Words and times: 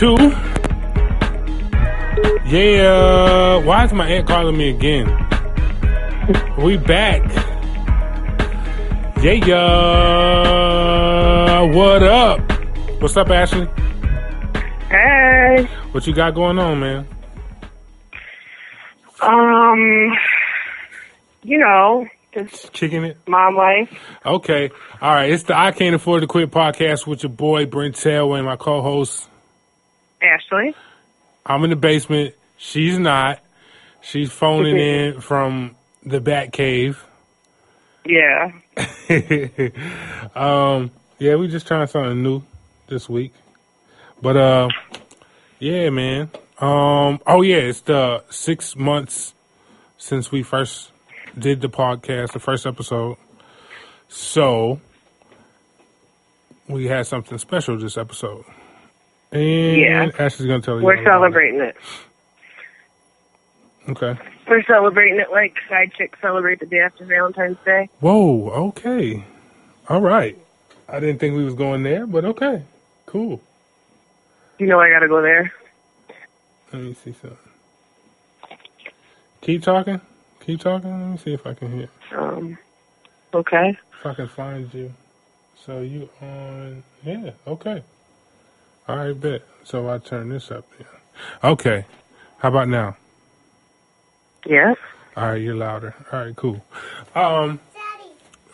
two. 0.00 0.16
Yeah, 2.46 3.58
why 3.58 3.84
is 3.84 3.92
my 3.92 4.08
aunt 4.08 4.26
calling 4.26 4.56
me 4.56 4.70
again? 4.70 5.06
We 6.56 6.78
back. 6.78 7.20
Yeah, 9.22 9.32
yeah. 9.32 9.60
What 11.74 12.02
up? 12.02 12.40
What's 13.02 13.14
up, 13.18 13.28
Ashley? 13.28 13.68
Hey. 14.88 15.68
What 15.92 16.06
you 16.06 16.14
got 16.14 16.34
going 16.34 16.58
on, 16.58 16.80
man? 16.80 17.06
Um, 19.20 20.16
you 21.42 21.58
know, 21.58 22.06
just 22.32 22.72
Kicking 22.72 23.04
it? 23.04 23.18
mom 23.28 23.54
life. 23.54 23.90
Okay. 24.24 24.70
All 25.02 25.12
right. 25.12 25.30
It's 25.30 25.42
the 25.42 25.54
I 25.58 25.72
Can't 25.72 25.94
Afford 25.94 26.22
to 26.22 26.26
Quit 26.26 26.50
podcast 26.50 27.06
with 27.06 27.22
your 27.22 27.30
boy, 27.30 27.66
Brent 27.66 27.96
Taylor, 27.96 28.38
and 28.38 28.46
my 28.46 28.56
co 28.56 28.80
host. 28.80 29.29
Ashley. 30.22 30.74
I'm 31.44 31.64
in 31.64 31.70
the 31.70 31.76
basement. 31.76 32.34
She's 32.56 32.98
not. 32.98 33.40
She's 34.00 34.30
phoning 34.30 34.76
in 34.76 35.20
from 35.20 35.76
the 36.04 36.20
Bat 36.20 36.52
Cave. 36.52 37.04
Yeah. 38.04 38.52
um, 40.34 40.90
yeah, 41.18 41.34
we 41.36 41.48
just 41.48 41.66
trying 41.66 41.86
something 41.86 42.22
new 42.22 42.42
this 42.86 43.08
week. 43.08 43.32
But 44.22 44.36
uh, 44.36 44.68
yeah, 45.58 45.90
man. 45.90 46.30
Um, 46.58 47.20
oh 47.26 47.42
yeah, 47.42 47.56
it's 47.56 47.80
the 47.80 48.22
six 48.30 48.76
months 48.76 49.34
since 49.96 50.30
we 50.30 50.42
first 50.42 50.90
did 51.38 51.60
the 51.60 51.68
podcast, 51.68 52.32
the 52.32 52.38
first 52.38 52.66
episode. 52.66 53.16
So 54.08 54.80
we 56.68 56.86
had 56.86 57.06
something 57.06 57.38
special 57.38 57.78
this 57.78 57.96
episode. 57.96 58.44
And 59.32 59.76
Yeah. 59.76 60.10
Ashley's 60.18 60.48
gonna 60.48 60.60
tell 60.60 60.78
you. 60.78 60.84
We're 60.84 60.94
about 60.94 61.02
it. 61.02 61.06
celebrating 61.06 61.60
it. 61.60 61.76
Okay. 63.88 64.16
We're 64.48 64.62
celebrating 64.64 65.20
it 65.20 65.30
like 65.30 65.54
side 65.68 65.92
chicks 65.96 66.18
celebrate 66.20 66.60
the 66.60 66.66
day 66.66 66.80
after 66.80 67.04
Valentine's 67.04 67.56
Day. 67.64 67.88
Whoa. 68.00 68.50
Okay. 68.68 69.24
All 69.88 70.00
right. 70.00 70.36
I 70.88 70.98
didn't 71.00 71.18
think 71.18 71.36
we 71.36 71.44
was 71.44 71.54
going 71.54 71.82
there, 71.82 72.06
but 72.06 72.24
okay. 72.24 72.64
Cool. 73.06 73.40
You 74.58 74.66
know 74.66 74.80
I 74.80 74.90
gotta 74.90 75.08
go 75.08 75.22
there. 75.22 75.52
Let 76.72 76.82
me 76.82 76.94
see 76.94 77.12
something. 77.12 77.38
Keep 79.40 79.62
talking. 79.62 80.00
Keep 80.40 80.60
talking. 80.60 80.90
Let 80.90 81.10
me 81.10 81.16
see 81.16 81.32
if 81.32 81.46
I 81.46 81.54
can 81.54 81.72
hear. 81.72 81.88
Um, 82.16 82.58
okay. 83.32 83.76
If 83.98 84.06
I 84.06 84.14
can 84.14 84.28
find 84.28 84.72
you. 84.74 84.92
So 85.64 85.80
you 85.80 86.08
on? 86.20 86.82
Yeah. 87.04 87.30
Okay. 87.46 87.82
All 88.90 88.96
right. 88.96 89.18
Bet. 89.20 89.42
So 89.64 89.88
I 89.88 89.98
turn 89.98 90.28
this 90.30 90.50
up. 90.50 90.64
Yeah. 90.78 90.86
Okay. 91.50 91.84
How 92.38 92.48
about 92.48 92.68
now? 92.68 92.96
Yes. 94.46 94.76
All 95.16 95.28
right. 95.28 95.40
You're 95.42 95.54
louder. 95.54 95.94
All 96.12 96.24
right. 96.24 96.34
Cool. 96.36 96.64
Um. 97.14 97.60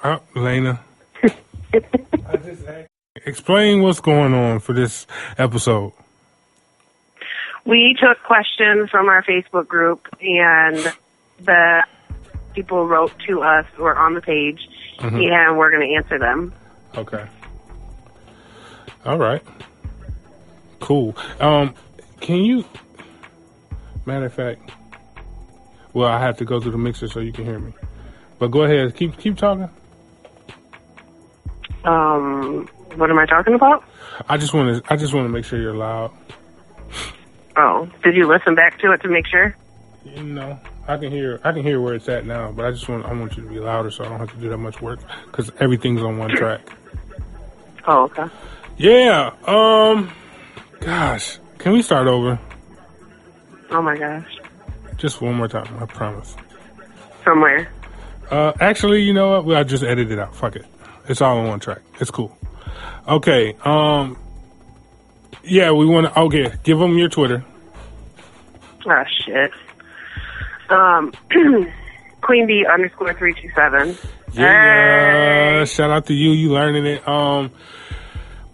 Oh, 0.04 0.20
Lena. 0.34 0.80
I 1.24 2.36
just 2.44 2.66
asked- 2.66 2.88
explain 3.24 3.82
what's 3.82 4.00
going 4.00 4.34
on 4.34 4.60
for 4.60 4.72
this 4.72 5.06
episode. 5.38 5.92
We 7.64 7.96
took 8.00 8.22
questions 8.22 8.90
from 8.90 9.08
our 9.08 9.22
Facebook 9.24 9.66
group 9.66 10.06
and 10.20 10.76
the 11.40 11.82
people 12.54 12.86
wrote 12.86 13.12
to 13.26 13.42
us 13.42 13.66
or 13.78 13.96
on 13.96 14.14
the 14.14 14.20
page 14.20 14.60
and 15.00 15.58
we're 15.58 15.70
gonna 15.72 15.92
answer 15.96 16.18
them. 16.18 16.52
Okay. 16.96 17.26
All 19.04 19.18
right. 19.18 19.42
Cool. 20.86 21.16
Um, 21.40 21.74
can 22.20 22.44
you? 22.44 22.64
Matter 24.04 24.26
of 24.26 24.34
fact, 24.34 24.70
well, 25.92 26.06
I 26.06 26.20
have 26.20 26.36
to 26.36 26.44
go 26.44 26.60
to 26.60 26.70
the 26.70 26.78
mixer 26.78 27.08
so 27.08 27.18
you 27.18 27.32
can 27.32 27.44
hear 27.44 27.58
me. 27.58 27.72
But 28.38 28.52
go 28.52 28.62
ahead. 28.62 28.94
Keep 28.94 29.18
keep 29.18 29.36
talking. 29.36 29.68
Um, 31.82 32.68
what 32.94 33.10
am 33.10 33.18
I 33.18 33.26
talking 33.26 33.54
about? 33.54 33.82
I 34.28 34.36
just 34.36 34.54
want 34.54 34.76
to. 34.76 34.92
I 34.92 34.94
just 34.94 35.12
want 35.12 35.24
to 35.24 35.28
make 35.28 35.44
sure 35.44 35.60
you're 35.60 35.74
loud. 35.74 36.12
Oh, 37.56 37.90
did 38.04 38.14
you 38.14 38.28
listen 38.28 38.54
back 38.54 38.78
to 38.78 38.92
it 38.92 39.02
to 39.02 39.08
make 39.08 39.26
sure? 39.26 39.56
You 40.04 40.22
know, 40.22 40.60
I 40.86 40.98
can 40.98 41.10
hear. 41.10 41.40
I 41.42 41.50
can 41.50 41.64
hear 41.64 41.80
where 41.80 41.94
it's 41.94 42.08
at 42.08 42.26
now. 42.26 42.52
But 42.52 42.64
I 42.64 42.70
just 42.70 42.88
want. 42.88 43.04
I 43.06 43.12
want 43.12 43.36
you 43.36 43.42
to 43.42 43.48
be 43.48 43.58
louder 43.58 43.90
so 43.90 44.04
I 44.04 44.08
don't 44.08 44.20
have 44.20 44.30
to 44.30 44.38
do 44.38 44.50
that 44.50 44.58
much 44.58 44.80
work 44.80 45.00
because 45.24 45.50
everything's 45.58 46.02
on 46.02 46.16
one 46.16 46.30
track. 46.30 46.60
Oh, 47.88 48.04
okay. 48.04 48.32
Yeah. 48.76 49.32
Um. 49.48 50.12
Gosh, 50.80 51.38
can 51.58 51.72
we 51.72 51.82
start 51.82 52.06
over? 52.06 52.38
Oh 53.70 53.82
my 53.82 53.96
gosh. 53.96 54.38
Just 54.96 55.20
one 55.20 55.34
more 55.34 55.48
time. 55.48 55.66
I 55.80 55.86
promise. 55.86 56.36
Somewhere. 57.24 57.68
Uh, 58.30 58.52
actually, 58.60 59.02
you 59.02 59.12
know 59.12 59.30
what? 59.30 59.44
Well, 59.44 59.58
I 59.58 59.62
just 59.64 59.82
edited 59.82 60.12
it 60.12 60.18
out. 60.18 60.34
Fuck 60.34 60.56
it. 60.56 60.66
It's 61.08 61.20
all 61.20 61.38
on 61.38 61.46
one 61.48 61.60
track. 61.60 61.80
It's 62.00 62.10
cool. 62.10 62.36
Okay. 63.08 63.54
Um. 63.64 64.18
Yeah, 65.44 65.72
we 65.72 65.86
want 65.86 66.06
to. 66.12 66.20
Okay, 66.20 66.52
give 66.64 66.78
them 66.78 66.98
your 66.98 67.08
Twitter. 67.08 67.44
Oh 68.86 69.04
shit. 69.24 69.50
Um, 70.68 71.12
Queen 72.20 72.46
Bee 72.46 72.66
underscore 72.66 73.14
three 73.14 73.34
two 73.34 73.50
seven. 73.54 73.96
Yeah. 74.32 75.64
Shout 75.64 75.90
out 75.90 76.06
to 76.06 76.14
you. 76.14 76.30
You 76.32 76.52
learning 76.52 76.86
it. 76.86 77.06
Um. 77.06 77.50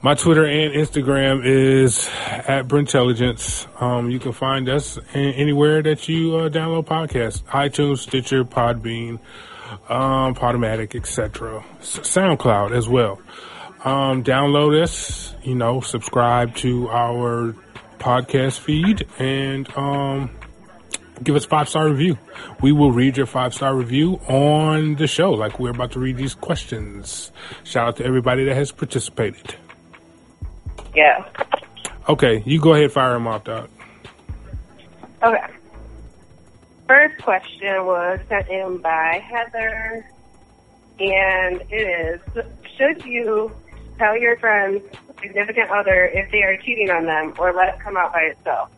My 0.04 0.14
Twitter 0.14 0.44
and 0.44 0.74
Instagram 0.74 1.46
is 1.46 2.10
at 2.26 2.66
Brintelligence. 2.66 3.68
Um, 3.80 4.10
you 4.10 4.18
can 4.18 4.32
find 4.32 4.68
us 4.68 4.98
anywhere 5.14 5.80
that 5.80 6.08
you 6.08 6.34
uh, 6.38 6.48
download 6.48 6.86
podcasts: 6.86 7.40
iTunes, 7.44 7.98
Stitcher, 7.98 8.44
Podbean, 8.44 9.20
um, 9.88 10.34
Podomatic, 10.34 10.96
etc. 10.96 11.64
SoundCloud 11.80 12.72
as 12.72 12.88
well. 12.88 13.22
Um, 13.84 14.24
download 14.24 14.82
us. 14.82 15.36
You 15.44 15.54
know, 15.54 15.80
subscribe 15.80 16.56
to 16.56 16.88
our 16.88 17.54
podcast 18.00 18.58
feed 18.58 19.06
and 19.20 19.68
um, 19.76 20.30
give 21.22 21.36
us 21.36 21.44
five 21.44 21.68
star 21.68 21.88
review. 21.88 22.18
We 22.60 22.72
will 22.72 22.90
read 22.90 23.16
your 23.16 23.26
five 23.26 23.54
star 23.54 23.76
review 23.76 24.14
on 24.26 24.96
the 24.96 25.06
show, 25.06 25.30
like 25.30 25.60
we're 25.60 25.70
about 25.70 25.92
to 25.92 26.00
read 26.00 26.16
these 26.16 26.34
questions. 26.34 27.30
Shout 27.62 27.86
out 27.86 27.96
to 27.98 28.04
everybody 28.04 28.44
that 28.46 28.56
has 28.56 28.72
participated. 28.72 29.54
Yeah. 30.94 31.24
Okay, 32.08 32.42
you 32.44 32.60
go 32.60 32.74
ahead, 32.74 32.92
fire 32.92 33.14
him 33.14 33.26
off, 33.26 33.44
dog. 33.44 33.68
Okay. 35.22 35.46
First 36.88 37.22
question 37.22 37.86
was 37.86 38.18
sent 38.28 38.48
in 38.48 38.78
by 38.78 39.22
Heather, 39.24 40.04
and 40.98 41.62
it 41.70 42.20
is: 42.36 42.44
Should 42.76 43.04
you 43.04 43.52
tell 43.98 44.18
your 44.18 44.36
friend's 44.38 44.82
significant 45.20 45.70
other 45.70 46.06
if 46.06 46.30
they 46.32 46.42
are 46.42 46.56
cheating 46.58 46.90
on 46.90 47.06
them, 47.06 47.34
or 47.38 47.52
let 47.52 47.74
it 47.74 47.80
come 47.80 47.96
out 47.96 48.12
by 48.12 48.22
itself? 48.22 48.70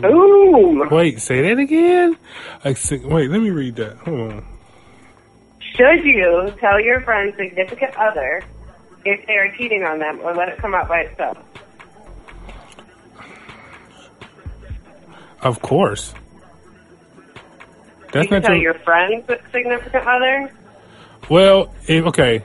Boom. 0.00 0.88
Wait, 0.90 1.20
say 1.20 1.42
that 1.42 1.58
again. 1.58 2.16
Like, 2.64 2.76
si- 2.78 3.04
wait, 3.04 3.30
let 3.30 3.40
me 3.40 3.50
read 3.50 3.76
that. 3.76 3.96
Hold 3.98 4.32
on. 4.32 4.44
Should 5.76 6.04
you 6.04 6.52
tell 6.58 6.80
your 6.80 7.00
friend's 7.02 7.36
significant 7.36 7.94
other 7.96 8.42
if 9.04 9.26
they 9.26 9.34
are 9.34 9.54
cheating 9.56 9.82
on 9.82 9.98
them, 9.98 10.20
or 10.22 10.34
let 10.34 10.48
it 10.48 10.58
come 10.58 10.74
out 10.74 10.88
by 10.88 11.00
itself? 11.00 11.38
Of 15.40 15.60
course. 15.60 16.14
That's 18.12 18.24
you 18.24 18.28
can 18.28 18.42
not 18.42 18.44
tell 18.44 18.54
your, 18.54 18.74
your 18.74 18.82
friend's 18.84 19.26
significant 19.50 20.06
other. 20.06 20.52
Well, 21.28 21.74
if, 21.86 22.04
okay. 22.06 22.42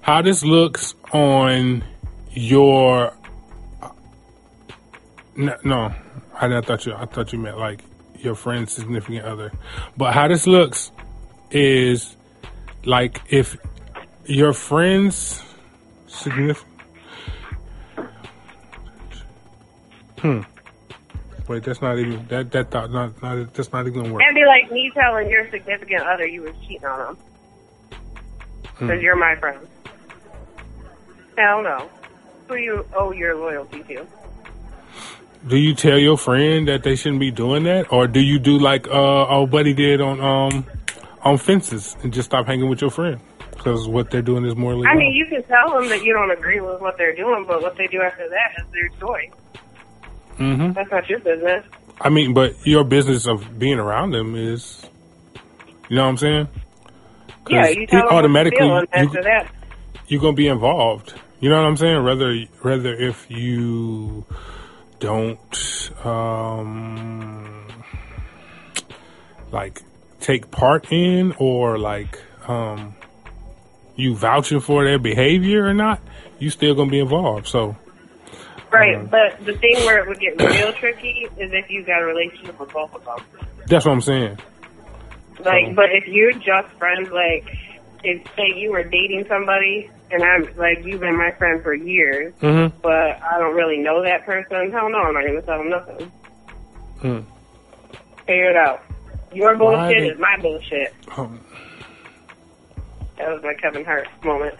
How 0.00 0.22
this 0.22 0.42
looks 0.42 0.94
on 1.12 1.84
your 2.30 3.14
no, 5.36 5.56
no, 5.64 5.94
I, 6.34 6.46
I 6.56 6.60
thought 6.60 6.86
you 6.86 6.94
I 6.94 7.06
thought 7.06 7.32
you 7.32 7.38
meant 7.38 7.58
like 7.58 7.80
your 8.18 8.34
friend's 8.34 8.72
significant 8.72 9.24
other. 9.24 9.52
But 9.96 10.14
how 10.14 10.28
this 10.28 10.46
looks 10.46 10.90
is 11.50 12.16
like 12.84 13.22
if 13.28 13.56
your 14.26 14.52
friend's 14.52 15.42
significant 16.06 16.74
Hmm. 20.24 20.40
Wait, 21.48 21.62
that's 21.64 21.82
not 21.82 21.98
even 21.98 22.26
that 22.28 22.50
that 22.52 22.70
thought 22.70 22.90
not 22.90 23.22
not 23.22 23.52
that's 23.52 23.70
not 23.70 23.86
even 23.86 23.92
gonna 23.92 24.14
work. 24.14 24.22
It'd 24.22 24.34
be 24.34 24.46
like 24.46 24.72
me 24.72 24.90
telling 24.94 25.28
your 25.28 25.50
significant 25.50 26.02
other 26.02 26.26
you 26.26 26.40
was 26.40 26.54
cheating 26.66 26.86
on 26.86 26.98
them. 26.98 27.18
Because 28.78 29.02
you're 29.02 29.16
my 29.16 29.36
friend. 29.36 29.58
Hell 31.36 31.62
no. 31.62 31.90
Who 32.48 32.56
you 32.56 32.86
owe 32.96 33.12
your 33.12 33.36
loyalty 33.36 33.82
to? 33.82 34.06
Do 35.46 35.58
you 35.58 35.74
tell 35.74 35.98
your 35.98 36.16
friend 36.16 36.68
that 36.68 36.84
they 36.84 36.96
shouldn't 36.96 37.20
be 37.20 37.30
doing 37.30 37.64
that, 37.64 37.92
or 37.92 38.06
do 38.06 38.20
you 38.20 38.38
do 38.38 38.58
like 38.58 38.88
uh 38.88 39.26
old 39.26 39.50
buddy 39.50 39.74
did 39.74 40.00
on 40.00 40.22
um 40.22 40.64
on 41.20 41.36
fences 41.36 41.98
and 42.02 42.14
just 42.14 42.30
stop 42.30 42.46
hanging 42.46 42.70
with 42.70 42.80
your 42.80 42.90
friend? 42.90 43.20
Because 43.64 43.88
what 43.88 44.10
they're 44.10 44.20
doing 44.22 44.44
is 44.44 44.54
morally 44.54 44.86
I 44.86 44.90
wrong. 44.90 44.98
mean, 44.98 45.14
you 45.14 45.26
can 45.26 45.42
tell 45.44 45.72
them 45.72 45.88
that 45.88 46.02
you 46.02 46.12
don't 46.12 46.30
agree 46.30 46.60
with 46.60 46.80
what 46.82 46.98
they're 46.98 47.16
doing, 47.16 47.46
but 47.48 47.62
what 47.62 47.76
they 47.78 47.86
do 47.86 48.02
after 48.02 48.28
that 48.28 48.60
is 48.60 48.66
their 48.72 48.88
choice. 49.00 49.30
hmm 50.36 50.72
That's 50.72 50.90
not 50.90 51.08
your 51.08 51.20
business. 51.20 51.64
I 52.00 52.10
mean, 52.10 52.34
but 52.34 52.54
your 52.66 52.84
business 52.84 53.26
of 53.26 53.58
being 53.58 53.78
around 53.78 54.10
them 54.10 54.36
is, 54.36 54.84
you 55.88 55.96
know 55.96 56.02
what 56.02 56.10
I'm 56.10 56.16
saying? 56.18 56.48
Yeah, 57.48 57.68
you 57.68 57.86
tell 57.86 58.08
automatically 58.08 58.68
what 58.68 58.80
to 58.80 58.86
feel, 58.86 59.00
and 59.00 59.12
you, 59.12 59.18
after 59.18 59.22
that, 59.22 59.54
you're 60.08 60.20
gonna 60.20 60.34
be 60.34 60.48
involved. 60.48 61.14
You 61.40 61.48
know 61.48 61.56
what 61.56 61.66
I'm 61.66 61.76
saying? 61.76 62.02
Rather, 62.02 62.36
whether 62.62 62.94
if 62.94 63.30
you 63.30 64.26
don't 64.98 65.90
um 66.04 67.66
like 69.52 69.82
take 70.20 70.50
part 70.50 70.90
in 70.90 71.32
or 71.38 71.78
like 71.78 72.18
um 72.48 72.94
you 73.96 74.14
vouching 74.16 74.60
for 74.60 74.84
their 74.84 74.98
behavior 74.98 75.64
or 75.64 75.74
not, 75.74 76.00
you 76.38 76.50
still 76.50 76.74
gonna 76.74 76.90
be 76.90 77.00
involved. 77.00 77.46
So 77.48 77.76
right. 78.70 78.96
Um, 78.96 79.06
but 79.06 79.44
the 79.44 79.54
thing 79.56 79.76
where 79.86 79.98
it 80.02 80.08
would 80.08 80.18
get 80.20 80.40
real 80.40 80.72
tricky 80.72 81.26
is 81.38 81.52
if 81.52 81.70
you 81.70 81.84
got 81.84 82.02
a 82.02 82.04
relationship 82.04 82.58
with 82.58 82.72
both 82.72 82.94
of 82.94 83.04
them. 83.04 83.46
that's 83.66 83.84
what 83.84 83.92
I'm 83.92 84.00
saying. 84.00 84.38
Like, 85.44 85.66
So- 85.66 85.72
but 85.74 85.90
if 85.92 86.06
you're 86.06 86.32
just 86.32 86.68
friends, 86.78 87.10
like, 87.10 87.44
if 88.02 88.22
say 88.36 88.52
you 88.56 88.70
were 88.72 88.82
dating 88.84 89.24
somebody 89.28 89.90
and 90.10 90.22
I'm 90.22 90.48
like 90.56 90.84
you've 90.84 91.00
been 91.00 91.16
my 91.16 91.30
friend 91.32 91.62
for 91.62 91.72
years, 91.74 92.34
hmm 92.40 92.66
but 92.82 93.20
I 93.22 93.38
don't 93.38 93.54
really 93.54 93.78
know 93.78 94.02
that 94.02 94.26
person. 94.26 94.70
Hell 94.70 94.88
no, 94.90 94.98
I'm 94.98 95.14
not 95.14 95.24
gonna 95.26 95.42
tell 95.42 95.58
them 95.58 95.70
nothing. 95.70 96.12
Hmm. 97.00 97.20
Figure 98.26 98.50
it 98.50 98.56
out. 98.56 98.82
Your 99.32 99.56
bullshit 99.56 99.98
they- 99.98 100.08
is 100.08 100.18
my 100.18 100.36
bullshit. 100.40 100.94
Um, 101.16 101.40
That 103.24 103.32
was 103.32 103.42
my 103.42 103.54
Kevin 103.54 103.86
Hart 103.86 104.06
moment. 104.22 104.54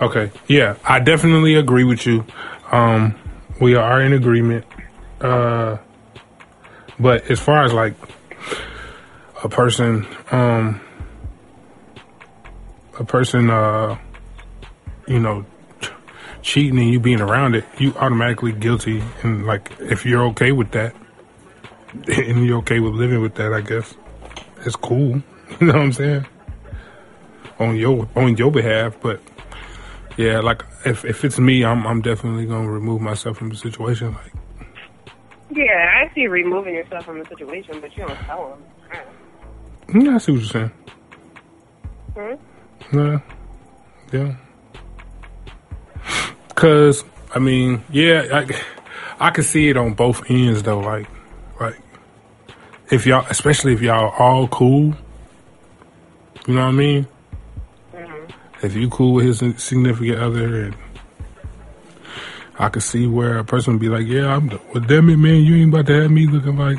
Okay. 0.00 0.30
Yeah, 0.46 0.76
I 0.84 1.00
definitely 1.00 1.56
agree 1.56 1.82
with 1.82 2.06
you. 2.06 2.24
Um, 2.70 3.18
we 3.60 3.74
are 3.74 4.00
in 4.00 4.12
agreement. 4.12 4.64
Uh, 5.20 5.78
but 7.00 7.28
as 7.28 7.40
far 7.40 7.64
as 7.64 7.72
like 7.72 7.94
a 9.42 9.48
person, 9.48 10.06
um, 10.30 10.80
a 12.96 13.04
person, 13.04 13.50
uh, 13.50 13.98
you 15.08 15.18
know, 15.18 15.44
ch- 15.80 15.90
cheating 16.42 16.78
and 16.78 16.92
you 16.92 17.00
being 17.00 17.20
around 17.20 17.56
it, 17.56 17.64
you 17.76 17.92
automatically 17.94 18.52
guilty. 18.52 19.02
And 19.24 19.46
like, 19.46 19.72
if 19.80 20.06
you're 20.06 20.28
okay 20.28 20.52
with 20.52 20.70
that, 20.70 20.94
and 22.06 22.46
you're 22.46 22.58
okay 22.58 22.78
with 22.78 22.94
living 22.94 23.20
with 23.20 23.34
that, 23.34 23.52
I 23.52 23.62
guess 23.62 23.96
it's 24.64 24.76
cool. 24.76 25.24
You 25.60 25.66
know 25.66 25.72
what 25.74 25.82
I'm 25.82 25.92
saying? 25.92 26.26
On 27.58 27.76
your 27.76 28.08
on 28.14 28.36
your 28.36 28.50
behalf, 28.52 28.96
but 29.00 29.20
yeah, 30.16 30.38
like 30.40 30.64
if 30.84 31.04
if 31.04 31.24
it's 31.24 31.38
me, 31.38 31.64
I'm 31.64 31.86
I'm 31.86 32.00
definitely 32.00 32.46
gonna 32.46 32.70
remove 32.70 33.00
myself 33.00 33.38
from 33.38 33.48
the 33.48 33.56
situation. 33.56 34.14
Like, 34.14 34.32
Yeah, 35.50 35.64
I 36.04 36.14
see 36.14 36.26
removing 36.28 36.74
yourself 36.74 37.04
from 37.04 37.18
the 37.18 37.24
situation, 37.26 37.80
but 37.80 37.96
you 37.96 38.06
don't 38.06 38.18
tell 38.20 38.60
them. 39.90 40.02
yeah, 40.04 40.14
I 40.14 40.18
see 40.18 40.32
what 40.32 40.40
you're 40.40 40.48
saying. 40.50 40.70
Hmm? 42.16 42.96
Yeah, 42.96 43.18
yeah. 44.12 44.34
Cause 46.54 47.04
I 47.34 47.38
mean, 47.40 47.82
yeah, 47.90 48.26
I 48.32 49.26
I 49.26 49.30
can 49.30 49.42
see 49.44 49.68
it 49.68 49.76
on 49.76 49.94
both 49.94 50.28
ends 50.30 50.62
though. 50.62 50.80
Like, 50.80 51.08
like 51.60 51.80
if 52.90 53.06
y'all, 53.06 53.26
especially 53.30 53.72
if 53.72 53.82
y'all 53.82 54.10
all 54.18 54.46
cool, 54.48 54.94
you 56.48 56.54
know 56.54 56.62
what 56.62 56.68
I 56.68 56.72
mean. 56.72 57.06
If 58.62 58.74
you 58.74 58.88
cool 58.88 59.12
with 59.12 59.26
his 59.26 59.62
significant 59.62 60.18
other, 60.18 60.64
and 60.64 60.76
I 62.58 62.70
could 62.70 62.82
see 62.82 63.06
where 63.06 63.38
a 63.38 63.44
person 63.44 63.74
would 63.74 63.80
be 63.80 63.90
like, 63.90 64.06
"Yeah, 64.06 64.34
I'm 64.34 64.48
well, 64.48 64.82
damn 64.82 65.10
it, 65.10 65.18
man, 65.18 65.42
you 65.42 65.56
ain't 65.56 65.72
about 65.72 65.86
to 65.86 66.02
have 66.02 66.10
me 66.10 66.26
looking 66.26 66.56
like." 66.56 66.78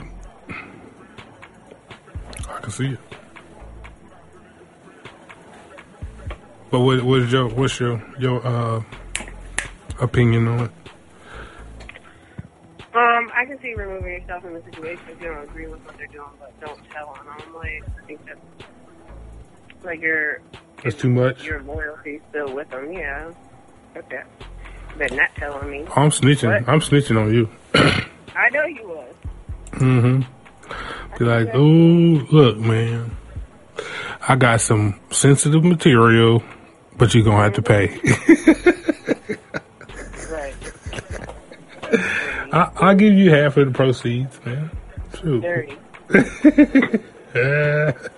I 2.49 2.59
can 2.61 2.71
see 2.71 2.87
it. 2.87 2.99
But 6.71 6.79
what 6.79 7.03
what's 7.03 7.31
your 7.31 7.47
what's 7.49 7.79
your 7.79 8.03
your 8.17 8.45
uh 8.45 8.81
opinion 10.01 10.47
on 10.47 10.59
it? 10.61 10.71
Um, 12.91 13.31
I 13.35 13.45
can 13.45 13.61
see 13.61 13.75
removing 13.75 14.13
yourself 14.13 14.41
from 14.41 14.55
the 14.55 14.63
situation 14.63 15.03
if 15.09 15.21
you 15.21 15.27
don't 15.27 15.43
agree 15.43 15.67
with 15.67 15.79
what 15.85 15.95
they're 15.95 16.07
doing, 16.07 16.27
but 16.39 16.59
don't 16.59 16.81
tell 16.89 17.09
on 17.09 17.25
them. 17.25 17.55
Like, 17.55 17.83
I 18.01 18.05
think 18.07 18.25
that's 18.25 18.39
like 19.83 20.01
your 20.01 20.41
That's 20.83 20.95
too 20.95 21.09
much. 21.09 21.43
your 21.43 21.61
loyalty 21.63 22.21
still 22.29 22.53
with 22.53 22.69
them. 22.69 22.91
Yeah, 22.91 23.31
okay. 23.95 24.23
But 24.97 25.13
not 25.13 25.29
telling 25.35 25.69
me. 25.69 25.85
I'm 25.95 26.09
snitching. 26.09 26.61
What? 26.61 26.69
I'm 26.69 26.79
snitching 26.79 27.19
on 27.21 27.33
you. 27.33 27.49
I 28.35 28.49
know 28.49 28.65
you 28.65 28.87
was. 28.87 29.13
Mm-hmm. 29.71 31.17
Be 31.17 31.25
like, 31.25 31.49
oh, 31.53 31.59
look, 32.31 32.57
man, 32.57 33.15
I 34.27 34.35
got 34.35 34.61
some 34.61 34.99
sensitive 35.11 35.63
material, 35.63 36.43
but 36.97 37.13
you're 37.13 37.23
gonna 37.23 37.43
have 37.43 37.53
to 37.53 37.61
pay. 37.61 37.99
Right. 40.29 40.53
I, 42.53 42.71
I'll 42.75 42.95
give 42.95 43.13
you 43.13 43.31
half 43.31 43.57
of 43.57 43.65
the 43.67 43.73
proceeds, 43.73 44.39
man. 44.45 44.69
Shoot. 45.19 45.41
Dirty. 45.41 45.75
Yeah. 47.33 47.91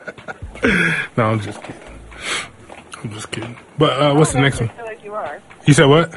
no, 1.17 1.25
I'm 1.25 1.39
just 1.39 1.61
kidding. 1.61 1.81
I'm 3.03 3.11
just 3.13 3.31
kidding. 3.31 3.57
But 3.77 4.01
uh, 4.01 4.13
what's 4.15 4.33
the 4.33 4.41
next 4.41 4.59
one? 4.59 4.69
feel 4.69 4.85
like 4.85 5.03
you 5.03 5.13
are. 5.13 5.41
You 5.65 5.73
said 5.73 5.85
what? 5.85 6.13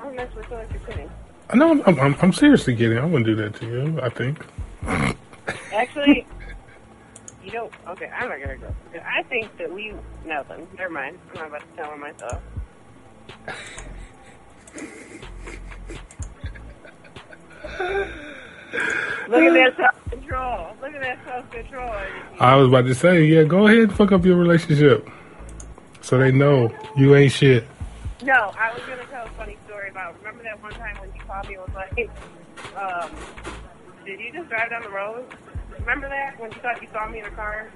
I 0.00 0.04
don't 0.04 0.18
actually 0.18 0.42
feel 0.44 0.58
like 0.58 0.70
you're 0.72 0.80
kidding. 0.80 1.10
No, 1.54 1.82
I'm, 1.84 2.00
I'm, 2.00 2.16
I'm 2.20 2.32
seriously 2.32 2.76
kidding. 2.76 2.98
I 2.98 3.04
wouldn't 3.04 3.26
do 3.26 3.34
that 3.36 3.54
to 3.56 3.66
you. 3.66 4.00
I 4.02 4.08
think. 4.08 4.44
Actually, 5.72 6.26
you 7.44 7.50
don't. 7.50 7.72
Okay, 7.88 8.06
I'm 8.06 8.28
not 8.28 8.40
gonna 8.40 8.56
go. 8.56 8.72
I 9.04 9.22
think 9.24 9.56
that 9.58 9.72
we. 9.72 9.94
Nothing. 10.24 10.66
Never 10.76 10.92
mind. 10.92 11.18
I'm 11.30 11.34
not 11.36 11.48
about 11.48 11.60
to 11.60 11.76
tell 11.76 11.92
him 11.92 12.00
myself. 12.00 12.42
Look 19.28 19.42
at 19.42 19.76
that 19.76 19.94
control. 20.30 20.76
Look 20.80 20.94
at 20.94 21.00
that 21.02 21.18
self 21.24 21.50
control. 21.50 21.94
I 22.38 22.56
was 22.56 22.68
about 22.68 22.86
to 22.86 22.94
say, 22.94 23.24
yeah, 23.24 23.42
go 23.44 23.66
ahead 23.66 23.78
and 23.80 23.92
fuck 23.92 24.12
up 24.12 24.24
your 24.24 24.36
relationship, 24.36 25.08
so 26.00 26.18
they 26.18 26.30
know 26.32 26.72
you 26.96 27.14
ain't 27.16 27.32
shit. 27.32 27.64
No, 28.22 28.52
I 28.58 28.72
was 28.72 28.82
gonna 28.86 29.04
tell 29.10 29.26
a 29.26 29.30
funny 29.30 29.56
story 29.66 29.90
about. 29.90 30.16
Remember 30.18 30.42
that 30.44 30.62
one 30.62 30.72
time 30.72 30.96
when 31.00 31.10
you 31.14 31.20
called 31.26 31.48
me 31.48 31.54
and 31.54 31.62
was 31.64 31.74
like, 31.74 32.10
um, 32.76 33.10
"Did 34.04 34.20
you 34.20 34.32
just 34.32 34.48
drive 34.48 34.70
down 34.70 34.82
the 34.82 34.90
road?" 34.90 35.24
Remember 35.78 36.08
that 36.08 36.38
when 36.38 36.50
you 36.52 36.58
thought 36.60 36.80
you 36.82 36.88
saw 36.92 37.08
me 37.08 37.20
in 37.20 37.24
a 37.24 37.30
car, 37.30 37.70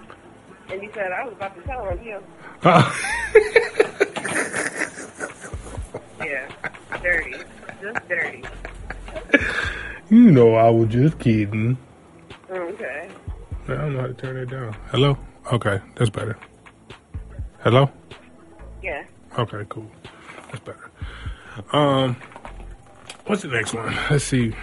and 0.70 0.82
you 0.82 0.90
said 0.94 1.12
I 1.12 1.24
was 1.24 1.32
about 1.32 1.56
to 1.56 1.62
tell 1.62 1.86
on 1.86 2.02
you. 2.04 2.22
Yeah, 6.20 6.48
dirty, 7.02 7.34
just 7.82 8.08
dirty. 8.08 8.42
you 10.08 10.30
know, 10.30 10.54
I 10.54 10.70
was 10.70 10.88
just 10.88 11.18
kidding. 11.18 11.76
Okay. 12.54 13.10
I 13.64 13.66
don't 13.74 13.94
know 13.94 14.00
how 14.02 14.06
to 14.06 14.14
turn 14.14 14.36
it 14.36 14.46
down. 14.50 14.76
Hello? 14.90 15.18
Okay, 15.52 15.80
that's 15.96 16.10
better. 16.10 16.38
Hello? 17.62 17.90
Yeah. 18.82 19.04
Okay, 19.38 19.64
cool. 19.68 19.90
That's 20.52 20.60
better. 20.60 20.90
Um, 21.72 22.16
what's 23.26 23.42
the 23.42 23.48
next 23.48 23.74
one? 23.74 23.96
Let's 24.10 24.24
see. 24.24 24.54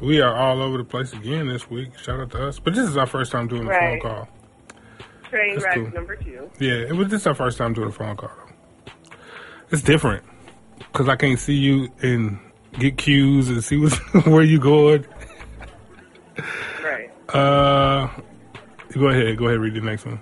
We 0.00 0.20
are 0.20 0.34
all 0.36 0.60
over 0.62 0.76
the 0.78 0.84
place 0.84 1.12
again 1.12 1.48
this 1.48 1.70
week. 1.70 1.98
Shout 1.98 2.20
out 2.20 2.30
to 2.32 2.48
us. 2.48 2.58
But 2.58 2.74
this 2.74 2.88
is 2.88 2.96
our 2.96 3.06
first 3.06 3.32
time 3.32 3.48
doing 3.48 3.66
a 3.68 3.72
phone 3.72 4.00
call. 4.00 4.28
Train 5.30 5.58
That's 5.58 5.74
cool. 5.74 5.90
number 5.90 6.16
two. 6.16 6.50
Yeah, 6.60 6.74
it 6.74 6.92
was 6.94 7.08
this 7.08 7.26
our 7.26 7.34
first 7.34 7.58
time 7.58 7.72
doing 7.72 7.88
a 7.88 7.92
phone 7.92 8.16
call. 8.16 8.30
Though. 8.30 9.12
It's 9.70 9.82
different 9.82 10.24
because 10.78 11.08
I 11.08 11.16
can't 11.16 11.38
see 11.38 11.54
you 11.54 11.88
and 12.02 12.38
get 12.78 12.96
cues 12.96 13.48
and 13.48 13.62
see 13.62 13.76
what's, 13.78 13.96
where 14.26 14.42
you 14.42 14.58
going. 14.60 15.04
Right. 16.82 17.10
Uh, 17.28 18.08
go 18.92 19.08
ahead. 19.08 19.36
Go 19.36 19.46
ahead. 19.46 19.60
Read 19.60 19.74
the 19.74 19.80
next 19.80 20.06
one. 20.06 20.20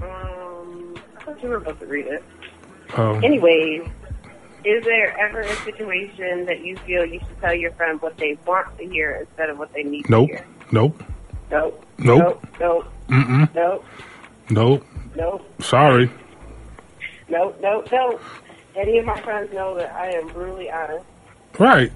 Um, 0.00 0.94
I 1.16 1.24
thought 1.24 1.42
you 1.42 1.48
were 1.48 1.56
about 1.56 1.80
to 1.80 1.86
read 1.86 2.06
it. 2.06 2.22
Um, 2.94 3.24
Anyways, 3.24 3.88
is 4.64 4.84
there 4.84 5.18
ever 5.18 5.40
a 5.40 5.56
situation 5.56 6.44
that 6.46 6.60
you 6.60 6.76
feel 6.78 7.04
you 7.04 7.18
should 7.20 7.40
tell 7.40 7.54
your 7.54 7.72
friend 7.72 8.00
what 8.00 8.16
they 8.18 8.36
want 8.46 8.76
to 8.78 8.86
hear 8.86 9.26
instead 9.26 9.50
of 9.50 9.58
what 9.58 9.72
they 9.72 9.82
need 9.82 10.08
nope. 10.08 10.28
to 10.28 10.36
hear? 10.36 10.46
Nope. 10.70 11.02
Nope. 11.50 11.84
Nope. 11.98 12.46
Nope. 12.60 12.86
Mm-mm. 13.08 13.54
Nope. 13.54 13.84
Nope. 14.50 14.86
Nope. 15.14 15.62
Sorry. 15.62 16.10
Nope. 17.28 17.58
Nope. 17.60 17.88
Nope. 17.90 18.20
Any 18.76 18.98
of 18.98 19.04
my 19.04 19.20
friends 19.20 19.52
know 19.52 19.74
that 19.76 19.92
I 19.92 20.12
am 20.12 20.28
brutally 20.28 20.70
honest. 20.70 21.04
Right. 21.58 21.92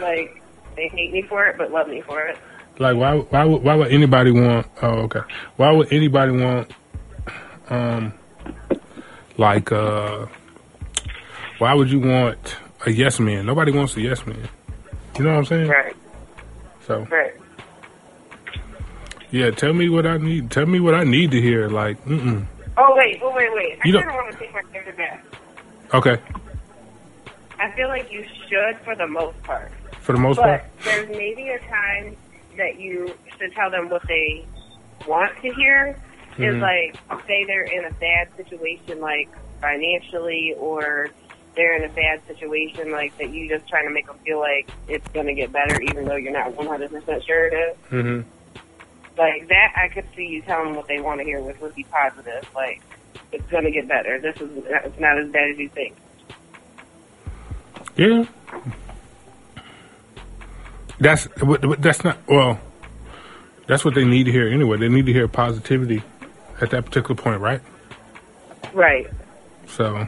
Like, 0.00 0.41
they 0.76 0.88
hate 0.88 1.12
me 1.12 1.22
for 1.22 1.46
it, 1.46 1.56
but 1.58 1.70
love 1.70 1.88
me 1.88 2.00
for 2.02 2.20
it. 2.20 2.38
like 2.78 2.96
why 2.96 3.16
why 3.16 3.44
would 3.44 3.62
why 3.62 3.74
would 3.74 3.92
anybody 3.92 4.30
want? 4.30 4.66
Oh, 4.82 5.02
okay. 5.06 5.20
Why 5.56 5.70
would 5.72 5.92
anybody 5.92 6.32
want? 6.32 6.70
Um, 7.70 8.12
like 9.38 9.70
uh, 9.72 10.26
why 11.58 11.74
would 11.74 11.90
you 11.90 12.00
want 12.00 12.56
a 12.86 12.90
yes 12.90 13.20
man? 13.20 13.46
Nobody 13.46 13.72
wants 13.72 13.96
a 13.96 14.00
yes 14.00 14.26
man. 14.26 14.48
You 15.18 15.24
know 15.24 15.30
what 15.32 15.38
I'm 15.38 15.44
saying? 15.44 15.68
Right. 15.68 15.96
So 16.86 17.06
Right. 17.10 17.32
yeah, 19.30 19.50
tell 19.50 19.72
me 19.72 19.88
what 19.88 20.06
I 20.06 20.16
need. 20.18 20.50
Tell 20.50 20.66
me 20.66 20.80
what 20.80 20.94
I 20.94 21.04
need 21.04 21.30
to 21.30 21.40
hear. 21.40 21.68
Like, 21.68 22.02
mm 22.04 22.46
Oh 22.76 22.94
wait, 22.96 23.20
oh 23.22 23.30
wait, 23.34 23.52
wait. 23.54 23.78
I 23.84 23.86
You 23.86 23.92
don't- 23.92 24.02
kind 24.04 24.16
of 24.18 24.24
want 24.24 24.32
to 24.32 24.38
take 24.38 24.52
my 24.54 24.62
answer 24.74 24.92
back. 24.92 25.24
okay, 25.94 26.16
I 27.60 27.70
feel 27.72 27.88
like 27.88 28.10
you 28.10 28.24
should 28.48 28.78
for 28.84 28.96
the 28.96 29.06
most 29.06 29.40
part. 29.42 29.70
For 30.02 30.12
the 30.12 30.18
most 30.18 30.36
part. 30.38 30.64
But 30.76 30.84
there's 30.84 31.08
maybe 31.08 31.48
a 31.48 31.58
time 31.68 32.16
that 32.56 32.78
you 32.78 33.14
should 33.38 33.52
tell 33.54 33.70
them 33.70 33.88
what 33.88 34.02
they 34.08 34.44
want 35.06 35.32
to 35.42 35.52
hear. 35.54 35.96
Is 36.38 36.54
Mhm. 36.56 36.60
like, 36.62 37.26
say 37.26 37.44
they're 37.44 37.64
in 37.64 37.84
a 37.84 37.90
bad 37.92 38.28
situation, 38.36 39.00
like 39.00 39.28
financially, 39.60 40.54
or 40.58 41.10
they're 41.54 41.76
in 41.76 41.84
a 41.84 41.92
bad 41.92 42.26
situation, 42.26 42.90
like 42.90 43.16
that 43.18 43.28
you 43.30 43.48
just 43.48 43.68
trying 43.68 43.86
to 43.86 43.92
make 43.92 44.06
them 44.06 44.16
feel 44.24 44.40
like 44.40 44.70
it's 44.88 45.06
going 45.08 45.26
to 45.26 45.34
get 45.34 45.52
better, 45.52 45.78
even 45.82 46.06
though 46.06 46.16
you're 46.16 46.32
not 46.32 46.50
100% 46.56 47.26
sure 47.26 47.46
it 47.46 47.52
is. 47.52 47.76
hmm 47.90 48.20
Like 49.18 49.46
that, 49.48 49.72
I 49.76 49.88
could 49.88 50.06
see 50.16 50.24
you 50.24 50.40
telling 50.40 50.68
them 50.68 50.76
what 50.76 50.88
they 50.88 51.00
want 51.00 51.20
to 51.20 51.24
hear, 51.24 51.42
which 51.42 51.60
would 51.60 51.74
be 51.74 51.84
positive. 51.84 52.48
Like, 52.54 52.80
it's 53.30 53.46
going 53.50 53.64
to 53.64 53.70
get 53.70 53.86
better. 53.86 54.18
This 54.18 54.40
is 54.40 54.48
it's 54.66 54.98
not 54.98 55.18
as 55.18 55.28
bad 55.28 55.50
as 55.50 55.58
you 55.58 55.68
think. 55.68 55.94
Yeah. 57.96 58.24
That's 61.02 61.26
that's 61.80 62.04
not 62.04 62.18
well. 62.28 62.60
That's 63.66 63.84
what 63.84 63.94
they 63.94 64.04
need 64.04 64.24
to 64.24 64.32
hear 64.32 64.48
anyway. 64.48 64.78
They 64.78 64.88
need 64.88 65.06
to 65.06 65.12
hear 65.12 65.26
positivity 65.26 66.02
at 66.60 66.70
that 66.70 66.84
particular 66.84 67.20
point, 67.20 67.40
right? 67.40 67.60
Right. 68.72 69.08
So, 69.66 70.06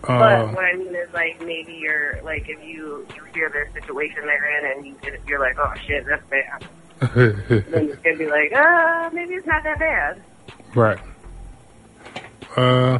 But 0.00 0.10
uh, 0.10 0.46
what 0.48 0.64
I 0.64 0.74
mean 0.76 0.94
is 0.94 1.12
like 1.12 1.40
maybe 1.44 1.74
you're 1.74 2.22
like 2.22 2.48
if 2.48 2.62
you 2.64 3.06
you 3.14 3.24
hear 3.34 3.50
their 3.50 3.70
situation 3.72 4.24
they're 4.24 4.58
in 4.58 4.78
and 4.78 4.86
you 4.86 5.18
you're 5.26 5.40
like 5.40 5.58
oh 5.58 5.74
shit 5.86 6.06
that's 6.06 6.24
bad 6.30 6.66
then 7.14 7.90
it's 7.90 8.02
gonna 8.02 8.16
be 8.16 8.26
like 8.26 8.52
uh 8.52 9.10
maybe 9.12 9.34
it's 9.34 9.46
not 9.46 9.62
that 9.64 9.78
bad. 9.78 10.22
right. 10.74 10.98
Uh, 12.56 12.60
uh, 12.60 12.98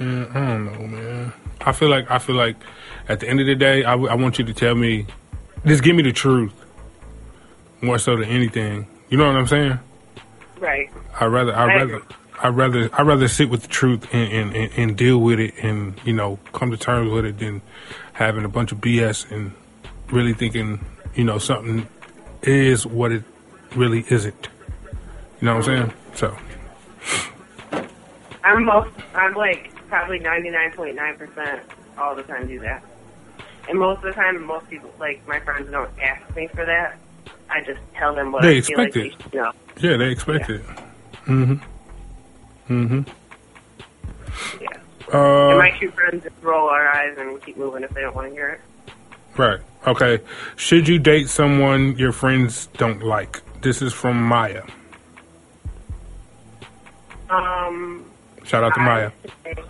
I 0.00 0.04
don't 0.04 0.64
know, 0.64 0.86
man. 0.86 1.32
I 1.60 1.72
feel 1.72 1.88
like 1.88 2.10
I 2.10 2.18
feel 2.18 2.36
like 2.36 2.56
at 3.10 3.18
the 3.18 3.28
end 3.28 3.40
of 3.40 3.46
the 3.46 3.56
day, 3.56 3.82
I, 3.82 3.90
w- 3.90 4.08
I 4.08 4.14
want 4.14 4.38
you 4.38 4.44
to 4.44 4.54
tell 4.54 4.76
me, 4.76 5.04
just 5.66 5.82
give 5.82 5.96
me 5.96 6.04
the 6.04 6.12
truth, 6.12 6.54
more 7.80 7.98
so 7.98 8.14
than 8.16 8.26
anything. 8.26 8.86
You 9.08 9.18
know 9.18 9.26
what 9.26 9.34
I'm 9.34 9.48
saying? 9.48 9.80
Right. 10.60 10.88
I 11.18 11.24
rather 11.24 11.52
I 11.52 11.64
I 11.64 11.66
rather 11.66 11.96
agree. 11.96 12.16
I 12.40 12.48
rather 12.48 12.90
I 12.92 13.02
rather 13.02 13.26
sit 13.26 13.50
with 13.50 13.62
the 13.62 13.68
truth 13.68 14.06
and, 14.14 14.32
and, 14.32 14.56
and, 14.56 14.72
and 14.76 14.96
deal 14.96 15.18
with 15.18 15.40
it 15.40 15.54
and 15.60 16.00
you 16.04 16.12
know 16.12 16.38
come 16.52 16.70
to 16.70 16.76
terms 16.76 17.10
with 17.10 17.24
it 17.24 17.38
than 17.38 17.62
having 18.12 18.44
a 18.44 18.48
bunch 18.48 18.70
of 18.70 18.78
BS 18.78 19.28
and 19.32 19.52
really 20.12 20.32
thinking 20.32 20.84
you 21.14 21.24
know 21.24 21.38
something 21.38 21.88
is 22.42 22.86
what 22.86 23.10
it 23.10 23.24
really 23.74 24.04
isn't. 24.08 24.48
You 25.40 25.46
know 25.46 25.56
what 25.56 25.68
I'm 25.68 25.88
saying? 25.88 25.92
So 26.14 26.36
I'm 28.44 28.64
most 28.64 28.90
I'm 29.14 29.34
like 29.34 29.72
probably 29.88 30.20
ninety 30.20 30.50
nine 30.50 30.72
point 30.72 30.94
nine 30.94 31.16
percent 31.16 31.62
all 31.98 32.14
the 32.14 32.22
time 32.22 32.46
do 32.46 32.60
that. 32.60 32.84
And 33.70 33.78
most 33.78 33.98
of 33.98 34.02
the 34.02 34.12
time 34.12 34.44
most 34.44 34.68
people 34.68 34.92
like 34.98 35.26
my 35.28 35.38
friends 35.40 35.70
don't 35.70 35.90
ask 36.00 36.34
me 36.34 36.48
for 36.48 36.64
that. 36.66 36.98
I 37.48 37.60
just 37.62 37.78
tell 37.94 38.12
them 38.14 38.32
what 38.32 38.42
They 38.42 38.58
I 38.58 38.60
feel 38.62 38.78
like 38.78 38.96
expect 38.96 39.30
they 39.30 39.38
know. 39.38 39.52
yeah, 39.78 39.96
they 39.96 40.10
expect 40.10 40.50
it. 40.50 40.62
Mm-hmm. 41.26 41.54
Mm-hmm. 42.68 43.02
Yeah. 44.60 44.68
Uh, 45.14 45.50
and 45.50 45.58
my 45.58 45.70
two 45.78 45.90
friends 45.92 46.24
just 46.24 46.34
roll 46.42 46.68
our 46.68 46.88
eyes 46.88 47.16
and 47.16 47.40
keep 47.44 47.56
moving 47.56 47.84
if 47.84 47.90
they 47.90 48.00
don't 48.00 48.14
want 48.14 48.28
to 48.28 48.34
hear 48.34 48.48
it. 48.48 48.60
Right. 49.38 49.60
Okay. 49.86 50.18
Should 50.56 50.88
you 50.88 50.98
date 50.98 51.28
someone 51.28 51.96
your 51.96 52.10
friends 52.12 52.66
don't 52.76 53.02
like? 53.04 53.40
This 53.62 53.82
is 53.82 53.92
from 53.92 54.20
Maya. 54.20 54.64
Um 57.28 58.04
Shout 58.44 58.64
out 58.64 58.74
to 58.74 58.80
Maya. 58.80 59.12
Say, 59.44 59.54
I 59.56 59.69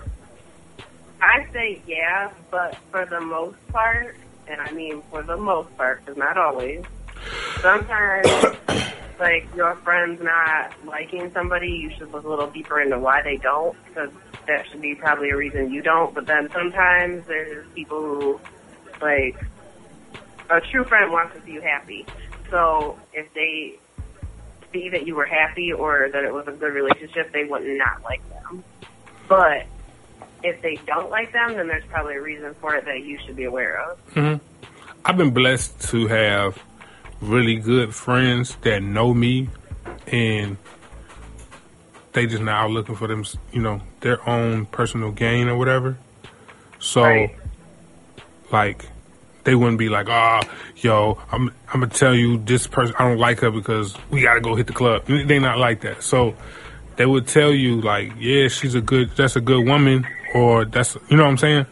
say 1.52 1.80
yeah, 1.86 2.30
but 2.50 2.76
for 2.90 3.06
the 3.06 3.20
most 3.20 3.56
part, 3.68 4.16
and 4.46 4.60
I 4.60 4.72
mean 4.72 5.02
for 5.10 5.22
the 5.22 5.36
most 5.36 5.74
part, 5.76 6.04
because 6.04 6.16
not 6.16 6.36
always. 6.36 6.84
Sometimes, 7.60 8.28
like 9.20 9.46
your 9.54 9.74
friend's 9.76 10.22
not 10.22 10.72
liking 10.86 11.30
somebody, 11.32 11.68
you 11.68 11.90
should 11.96 12.10
look 12.12 12.24
a 12.24 12.28
little 12.28 12.50
deeper 12.50 12.80
into 12.80 12.98
why 12.98 13.22
they 13.22 13.36
don't, 13.36 13.76
because 13.86 14.10
that 14.46 14.68
should 14.68 14.80
be 14.80 14.94
probably 14.94 15.30
a 15.30 15.36
reason 15.36 15.72
you 15.72 15.82
don't. 15.82 16.14
But 16.14 16.26
then 16.26 16.48
sometimes 16.52 17.26
there's 17.26 17.66
people 17.74 18.00
who, 18.00 18.40
like, 19.00 19.36
a 20.48 20.60
true 20.60 20.84
friend 20.84 21.12
wants 21.12 21.36
to 21.36 21.42
see 21.44 21.52
you 21.52 21.60
happy. 21.60 22.06
So 22.50 22.98
if 23.12 23.32
they 23.34 23.78
see 24.72 24.88
that 24.90 25.06
you 25.06 25.14
were 25.14 25.26
happy 25.26 25.72
or 25.72 26.08
that 26.12 26.24
it 26.24 26.32
was 26.32 26.46
a 26.48 26.52
good 26.52 26.72
relationship, 26.72 27.32
they 27.32 27.44
would 27.44 27.64
not 27.64 28.02
like 28.02 28.22
them. 28.30 28.64
But 29.28 29.66
if 30.42 30.60
they 30.62 30.76
don't 30.86 31.10
like 31.10 31.32
them, 31.32 31.54
then 31.56 31.66
there's 31.68 31.84
probably 31.86 32.16
a 32.16 32.20
reason 32.22 32.54
for 32.60 32.74
it 32.74 32.84
that 32.84 33.02
you 33.04 33.18
should 33.24 33.36
be 33.36 33.44
aware 33.44 33.80
of. 33.90 33.98
hmm 34.14 34.34
I've 35.04 35.16
been 35.16 35.30
blessed 35.30 35.80
to 35.90 36.06
have 36.08 36.58
really 37.20 37.56
good 37.56 37.94
friends 37.94 38.56
that 38.62 38.82
know 38.82 39.14
me 39.14 39.48
and 40.06 40.56
they 42.12 42.26
just 42.26 42.42
now 42.42 42.66
looking 42.66 42.96
for 42.96 43.06
them, 43.06 43.24
you 43.52 43.62
know, 43.62 43.80
their 44.00 44.26
own 44.28 44.66
personal 44.66 45.10
gain 45.10 45.48
or 45.48 45.56
whatever. 45.56 45.96
So, 46.80 47.02
Right. 47.02 47.34
like, 48.50 48.84
they 49.44 49.54
wouldn't 49.54 49.78
be 49.78 49.88
like, 49.88 50.08
"Ah, 50.08 50.42
yo, 50.76 51.18
I'm 51.32 51.48
I'm 51.72 51.80
gonna 51.80 51.86
tell 51.88 52.14
you 52.14 52.36
this 52.38 52.66
person 52.66 52.94
I 52.98 53.08
don't 53.08 53.18
like 53.18 53.40
her 53.40 53.50
because 53.50 53.96
we 54.10 54.20
gotta 54.22 54.40
go 54.40 54.54
hit 54.54 54.66
the 54.66 54.72
club." 54.72 55.04
They 55.06 55.38
not 55.38 55.58
like 55.58 55.80
that. 55.82 56.02
So, 56.02 56.34
they 56.96 57.06
would 57.06 57.26
tell 57.26 57.52
you 57.52 57.80
like, 57.80 58.12
"Yeah, 58.18 58.48
she's 58.48 58.74
a 58.74 58.80
good, 58.82 59.10
that's 59.16 59.36
a 59.36 59.40
good 59.40 59.66
woman," 59.66 60.06
or 60.34 60.64
"That's," 60.64 60.96
you 61.08 61.16
know 61.16 61.24
what 61.24 61.30
I'm 61.30 61.38
saying? 61.38 61.66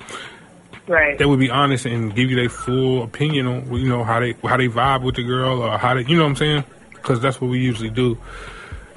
Right. 0.87 1.19
they 1.19 1.27
would 1.27 1.39
be 1.39 1.51
honest 1.51 1.85
and 1.85 2.15
give 2.15 2.31
you 2.31 2.37
their 2.37 2.49
full 2.49 3.03
opinion 3.03 3.47
on 3.47 3.75
you 3.75 3.87
know 3.89 4.05
how 4.05 4.21
they 4.21 4.33
how 4.45 4.57
they 4.57 4.69
vibe 4.69 5.03
with 5.03 5.17
the 5.17 5.23
girl 5.23 5.61
or 5.63 5.77
how 5.77 5.93
they 5.95 6.05
you 6.05 6.17
know 6.17 6.23
what 6.23 6.31
I'm 6.31 6.37
saying 6.37 6.65
because 6.95 7.21
that's 7.21 7.41
what 7.43 7.51
we 7.51 7.59
usually 7.59 7.91
do 7.91 8.17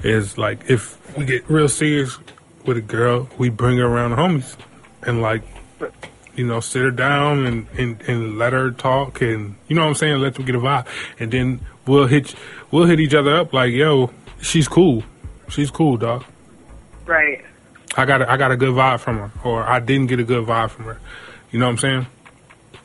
is 0.02 0.38
like 0.38 0.70
if 0.70 0.96
we 1.18 1.26
get 1.26 1.46
real 1.50 1.68
serious 1.68 2.18
with 2.64 2.78
a 2.78 2.80
girl 2.80 3.28
we 3.36 3.50
bring 3.50 3.76
her 3.76 3.84
around 3.84 4.12
the 4.12 4.16
homies 4.16 4.56
and 5.02 5.20
like 5.20 5.42
you 6.34 6.46
know 6.46 6.60
sit 6.60 6.80
her 6.80 6.90
down 6.90 7.44
and, 7.44 7.66
and 7.76 8.00
and 8.08 8.38
let 8.38 8.54
her 8.54 8.70
talk 8.70 9.20
and 9.20 9.54
you 9.68 9.76
know 9.76 9.82
what 9.82 9.88
I'm 9.88 9.94
saying 9.94 10.18
let 10.18 10.34
them 10.36 10.46
get 10.46 10.54
a 10.54 10.60
vibe 10.60 10.86
and 11.20 11.30
then 11.30 11.60
we'll 11.86 12.06
hit 12.06 12.34
we'll 12.70 12.86
hit 12.86 13.00
each 13.00 13.12
other 13.12 13.36
up 13.36 13.52
like 13.52 13.70
yo 13.70 14.10
she's 14.40 14.66
cool 14.66 15.04
she's 15.50 15.70
cool 15.70 15.98
dog 15.98 16.24
Right. 17.04 17.41
I 17.96 18.04
got 18.04 18.22
a, 18.22 18.30
I 18.30 18.36
got 18.36 18.50
a 18.50 18.56
good 18.56 18.74
vibe 18.74 19.00
from 19.00 19.18
her 19.18 19.30
or 19.44 19.62
I 19.62 19.80
didn't 19.80 20.06
get 20.06 20.20
a 20.20 20.24
good 20.24 20.46
vibe 20.46 20.70
from 20.70 20.86
her 20.86 21.00
you 21.50 21.58
know 21.58 21.66
what 21.66 21.72
I'm 21.72 21.78
saying 21.78 22.06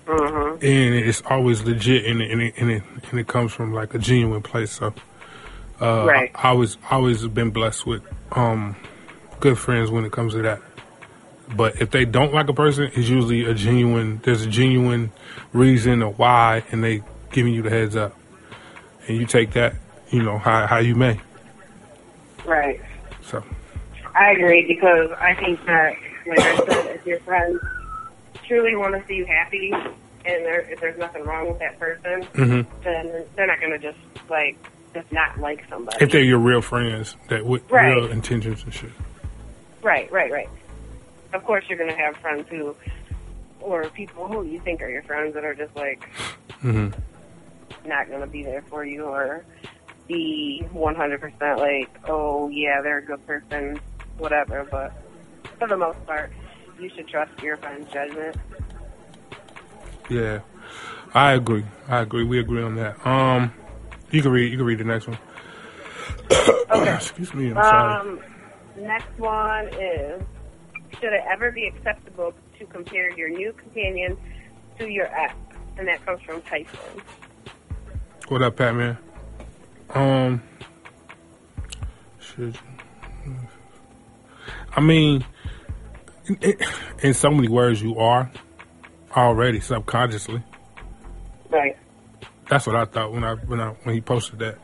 hmm 0.08 0.48
and 0.62 0.96
it's 0.96 1.22
always 1.26 1.62
legit 1.64 2.06
and 2.06 2.22
it, 2.22 2.32
and 2.32 2.42
it, 2.42 2.54
and 2.58 2.72
it, 2.72 2.84
and 3.12 3.20
it 3.20 3.28
comes 3.28 3.54
from 3.54 3.74
like 3.74 3.94
a 3.94 4.00
genuine 4.00 4.42
place. 4.42 4.72
So, 4.72 4.94
uh, 5.80 6.06
Right. 6.06 6.32
I, 6.34 6.48
I 6.48 6.50
always 6.50 6.78
always 6.90 7.28
been 7.28 7.52
blessed 7.52 7.86
with 7.86 8.02
um, 8.32 8.76
good 9.40 9.58
friends 9.58 9.92
when 9.92 10.06
it 10.06 10.12
comes 10.12 10.34
to 10.34 10.42
that. 10.42 10.62
But 11.56 11.80
if 11.80 11.92
they 11.92 12.06
don't 12.06 12.34
like 12.34 12.50
a 12.50 12.54
person, 12.54 12.86
it's 12.86 13.08
usually 13.08 13.46
a 13.46 13.54
genuine. 13.54 14.20
There's 14.24 14.42
a 14.42 14.50
genuine 14.50 15.12
reason 15.54 16.02
or 16.02 16.12
why, 16.14 16.64
and 16.72 16.84
they 16.84 17.04
giving 17.32 17.54
you 17.54 17.62
the 17.62 17.70
heads 17.70 17.96
up, 17.96 18.18
and 19.08 19.18
you 19.18 19.26
take 19.26 19.52
that, 19.54 19.76
you 20.10 20.24
know, 20.24 20.38
how 20.40 20.66
how 20.66 20.80
you 20.80 20.96
may. 20.96 21.22
Right. 22.46 22.82
So, 23.22 23.44
I 24.17 24.31
agree 24.31 24.65
because 24.67 25.12
I 25.19 25.36
think 25.36 25.63
that, 25.65 25.95
like 26.25 26.39
I 26.39 26.57
said, 26.57 26.95
if 26.95 27.05
your 27.05 27.19
friends 27.19 27.59
truly 28.45 28.75
want 28.75 28.95
to 28.95 29.05
see 29.07 29.15
you 29.15 29.25
happy 29.25 29.71
and 29.71 30.45
there, 30.45 30.62
if 30.62 30.79
there's 30.81 30.97
nothing 30.97 31.24
wrong 31.24 31.47
with 31.47 31.59
that 31.59 31.79
person, 31.79 32.24
hmm 32.33 32.62
then 32.83 33.25
they're 33.36 33.47
not 33.47 33.59
going 33.59 33.71
to 33.71 33.79
just, 33.79 33.97
like, 34.29 34.57
just 34.93 35.12
not 35.12 35.39
like 35.39 35.63
somebody. 35.69 35.97
if 36.03 36.12
they're 36.12 36.24
your 36.24 36.39
real 36.39 36.62
friends, 36.62 37.15
that 37.29 37.45
with 37.45 37.69
Right. 37.69 37.93
real 37.93 38.09
intentions 38.12 38.63
and 38.63 38.74
shit. 38.74 38.91
Right, 39.83 40.12
right, 40.12 40.31
right. 40.31 40.50
Of 41.33 41.43
course, 41.43 41.65
you're 41.69 41.77
going 41.77 41.91
to 41.91 41.95
have 41.97 42.17
friends 42.17 42.47
who, 42.50 42.75
or 43.59 43.88
people 43.89 44.27
who 44.27 44.43
you 44.43 44.59
think 44.62 44.81
are 44.81 44.89
your 44.89 45.03
friends 45.03 45.33
that 45.36 45.43
are 45.45 45.53
just 45.53 45.75
like 45.75 46.09
mm-hmm. 46.63 46.89
not 47.88 48.07
going 48.07 48.21
to 48.21 48.27
be 48.27 48.43
there 48.43 48.63
for 48.63 48.83
you 48.86 49.03
or 49.03 49.43
be 50.07 50.65
100% 50.74 51.57
like, 51.59 51.89
oh 52.09 52.47
yeah, 52.50 52.81
they're 52.81 53.00
a 53.00 53.05
good 53.05 53.25
person, 53.27 53.79
whatever. 54.17 54.67
But 54.69 54.93
for 55.59 55.67
the 55.67 55.77
most 55.77 56.03
part, 56.05 56.31
you 56.79 56.89
should 56.95 57.07
trust 57.07 57.31
your 57.41 57.57
friend's 57.57 57.91
judgment. 57.91 58.36
Yeah. 60.09 60.39
I 61.13 61.33
agree. 61.33 61.65
I 61.88 62.01
agree. 62.01 62.24
We 62.24 62.39
agree 62.39 62.62
on 62.62 62.75
that. 62.75 63.05
Um, 63.05 63.53
you 64.12 64.21
can 64.21 64.31
read. 64.31 64.51
You 64.51 64.57
can 64.57 64.65
read 64.65 64.79
the 64.79 64.83
next 64.83 65.07
one. 65.07 65.17
Okay. 66.69 66.95
Excuse 66.95 67.33
me. 67.33 67.50
I'm 67.50 67.55
sorry. 67.55 67.95
Um, 67.95 68.19
next 68.77 69.17
one 69.17 69.67
is: 69.67 70.21
Should 71.00 71.13
it 71.13 71.24
ever 71.29 71.50
be 71.50 71.65
acceptable 71.65 72.33
to 72.59 72.65
compare 72.65 73.09
your 73.17 73.29
new 73.29 73.53
companion 73.53 74.17
to 74.77 74.89
your 74.89 75.07
ex? 75.17 75.33
And 75.77 75.88
that 75.88 76.05
comes 76.05 76.21
from 76.24 76.41
Tyson. 76.41 76.77
What 78.27 78.41
up, 78.41 78.57
Pac 78.57 78.75
Man? 78.75 78.97
Um, 79.91 80.41
should? 82.19 82.57
I 84.77 84.81
mean, 84.81 85.25
in, 86.39 86.55
in 87.01 87.13
so 87.15 87.31
many 87.31 87.50
words, 87.50 87.81
you 87.81 87.98
are 87.98 88.31
already 89.15 89.60
subconsciously. 89.60 90.43
Right. 91.50 91.75
That's 92.48 92.67
what 92.67 92.75
I 92.75 92.86
thought 92.86 93.12
when 93.12 93.24
I 93.24 93.36
when 93.36 93.60
I 93.60 93.69
when 93.84 93.96
he 93.96 94.01
posted 94.01 94.39
that. 94.39 94.60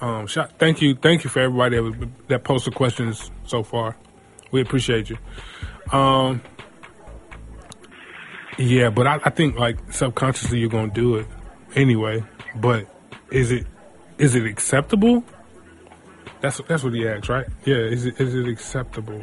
Um, 0.00 0.26
shot, 0.26 0.58
thank 0.58 0.82
you, 0.82 0.94
thank 0.94 1.24
you 1.24 1.30
for 1.30 1.40
everybody 1.40 1.76
that 1.76 1.82
was, 1.82 1.94
that 2.28 2.44
posted 2.44 2.74
questions 2.74 3.30
so 3.46 3.62
far. 3.62 3.96
We 4.50 4.60
appreciate 4.60 5.08
you. 5.08 5.16
Um, 5.90 6.42
yeah, 8.58 8.90
but 8.90 9.06
I, 9.06 9.20
I 9.24 9.30
think 9.30 9.58
like 9.58 9.92
subconsciously 9.92 10.58
you're 10.58 10.68
gonna 10.68 10.92
do 10.92 11.16
it 11.16 11.26
anyway. 11.74 12.24
But 12.56 12.88
is 13.30 13.52
it 13.52 13.66
is 14.18 14.34
it 14.34 14.44
acceptable? 14.44 15.24
That's 16.40 16.60
that's 16.68 16.82
what 16.84 16.92
he 16.94 17.06
asked, 17.08 17.28
right? 17.28 17.46
Yeah, 17.64 17.76
is 17.76 18.06
it 18.06 18.20
is 18.20 18.34
it 18.34 18.46
acceptable? 18.48 19.20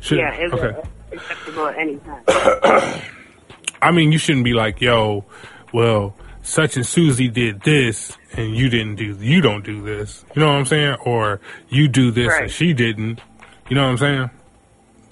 Should, 0.00 0.18
Yeah, 0.18 0.34
is 0.34 0.52
okay. 0.52 0.78
it 0.78 0.86
acceptable 1.18 1.66
at 1.66 1.78
any 1.78 1.98
time? 1.98 2.22
I 3.82 3.90
mean, 3.90 4.10
you 4.12 4.18
shouldn't 4.18 4.44
be 4.44 4.54
like, 4.54 4.80
yo, 4.80 5.24
well, 5.72 6.14
such 6.42 6.76
and 6.76 6.86
Susie 6.86 7.28
did 7.28 7.60
this 7.62 8.16
and 8.32 8.56
you 8.56 8.68
didn't 8.70 8.96
do, 8.96 9.16
you 9.20 9.40
don't 9.42 9.64
do 9.64 9.82
this. 9.82 10.24
You 10.34 10.40
know 10.40 10.48
what 10.48 10.58
I'm 10.58 10.64
saying? 10.64 10.96
Or 11.04 11.40
you 11.68 11.88
do 11.88 12.10
this 12.10 12.32
and 12.34 12.50
she 12.50 12.72
didn't. 12.72 13.20
You 13.68 13.76
know 13.76 13.82
what 13.82 13.90
I'm 13.90 13.98
saying? 13.98 14.22
It- 14.22 14.30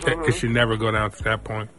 Mm-hmm. 0.04 0.28
It 0.28 0.34
should 0.34 0.50
never 0.50 0.76
go 0.76 0.90
down 0.90 1.10
to 1.12 1.22
that 1.24 1.44
point. 1.44 1.70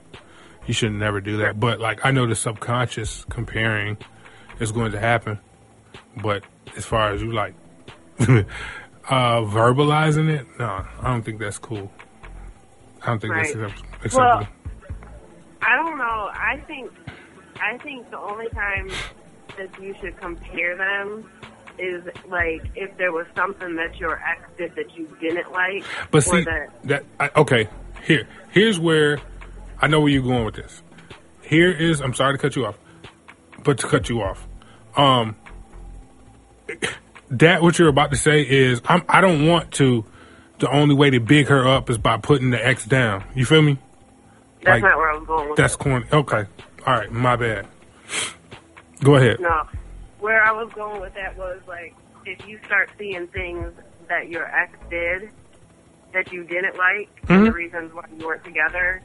You 0.65 0.73
should 0.73 0.93
never 0.93 1.21
do 1.21 1.37
that. 1.37 1.59
But 1.59 1.79
like, 1.79 2.03
I 2.05 2.11
know 2.11 2.25
the 2.25 2.33
subconscious 2.35 3.25
comparing 3.29 3.97
is 4.59 4.71
going 4.71 4.93
to 4.93 4.99
happen. 4.99 5.39
But 6.21 6.43
as 6.77 6.85
far 6.85 7.11
as 7.11 7.21
you 7.21 7.31
like, 7.33 7.53
uh, 9.09 9.41
verbalizing 9.41 10.29
it, 10.29 10.47
no, 10.59 10.85
I 11.01 11.11
don't 11.11 11.23
think 11.23 11.39
that's 11.39 11.57
cool. 11.57 11.91
I 13.03 13.07
don't 13.07 13.19
think 13.19 13.33
that's 13.35 13.55
Right. 13.55 13.65
accept- 13.71 14.05
acceptable. 14.05 14.47
I 15.61 15.75
don't 15.77 15.97
know. 15.97 16.29
I 16.33 16.61
think 16.67 16.91
I 17.61 17.77
think 17.77 18.09
the 18.11 18.19
only 18.19 18.49
time 18.49 18.89
that 19.57 19.69
you 19.81 19.95
should 20.01 20.17
compare 20.19 20.75
them 20.75 21.29
is 21.79 22.03
like 22.27 22.61
if 22.75 22.95
there 22.97 23.11
was 23.11 23.25
something 23.35 23.75
that 23.75 23.97
your 23.99 24.21
ex 24.25 24.41
did 24.57 24.75
that 24.75 24.95
you 24.97 25.07
didn't 25.21 25.51
like, 25.51 25.83
But 26.11 26.21
see, 26.23 26.43
that 26.43 26.69
that 26.85 27.03
I, 27.19 27.29
okay. 27.37 27.67
Here, 28.03 28.27
here's 28.51 28.79
where 28.79 29.19
I 29.81 29.87
know 29.87 29.99
where 30.01 30.09
you're 30.09 30.21
going 30.23 30.45
with 30.45 30.55
this. 30.55 30.83
Here 31.41 31.71
is, 31.71 32.01
I'm 32.01 32.13
sorry 32.13 32.33
to 32.35 32.37
cut 32.37 32.55
you 32.55 32.65
off, 32.65 32.77
but 33.63 33.77
to 33.79 33.87
cut 33.87 34.09
you 34.09 34.21
off, 34.21 34.47
um, 34.95 35.35
that 37.31 37.61
what 37.61 37.77
you're 37.79 37.87
about 37.89 38.11
to 38.11 38.17
say 38.17 38.41
is, 38.41 38.81
I'm, 38.85 39.03
I 39.09 39.21
don't 39.21 39.47
want 39.47 39.71
to. 39.73 40.05
The 40.59 40.69
only 40.71 40.95
way 40.95 41.09
to 41.09 41.19
big 41.19 41.47
her 41.47 41.67
up 41.67 41.89
is 41.89 41.97
by 41.97 42.17
putting 42.17 42.49
the 42.51 42.65
X 42.65 42.85
down. 42.85 43.23
You 43.35 43.45
feel 43.45 43.61
me? 43.61 43.77
that's 44.63 44.81
like, 44.81 44.83
not 44.83 44.97
where 44.97 45.11
I 45.11 45.17
was 45.17 45.27
going 45.27 45.49
with 45.49 45.57
That's 45.57 45.73
it. 45.75 45.79
corny. 45.79 46.05
Okay, 46.11 46.45
all 46.87 46.93
right, 46.93 47.11
my 47.11 47.35
bad. 47.35 47.67
Go 49.03 49.15
ahead. 49.15 49.39
No, 49.39 49.63
where 50.19 50.43
I 50.43 50.51
was 50.51 50.71
going 50.73 51.01
with 51.01 51.13
that 51.15 51.37
was 51.37 51.59
like 51.67 51.93
if 52.25 52.47
you 52.47 52.59
start 52.65 52.89
seeing 52.97 53.27
things 53.27 53.71
that 54.07 54.29
your 54.29 54.45
ex 54.45 54.77
did 54.89 55.29
that 56.13 56.31
you 56.31 56.43
didn't 56.45 56.77
like, 56.77 57.09
and 57.27 57.45
the 57.45 57.49
Mhm. 57.51 57.53
reasons 57.53 57.93
why 57.93 58.05
you 58.17 58.25
weren't 58.25 58.43
together, 58.45 59.01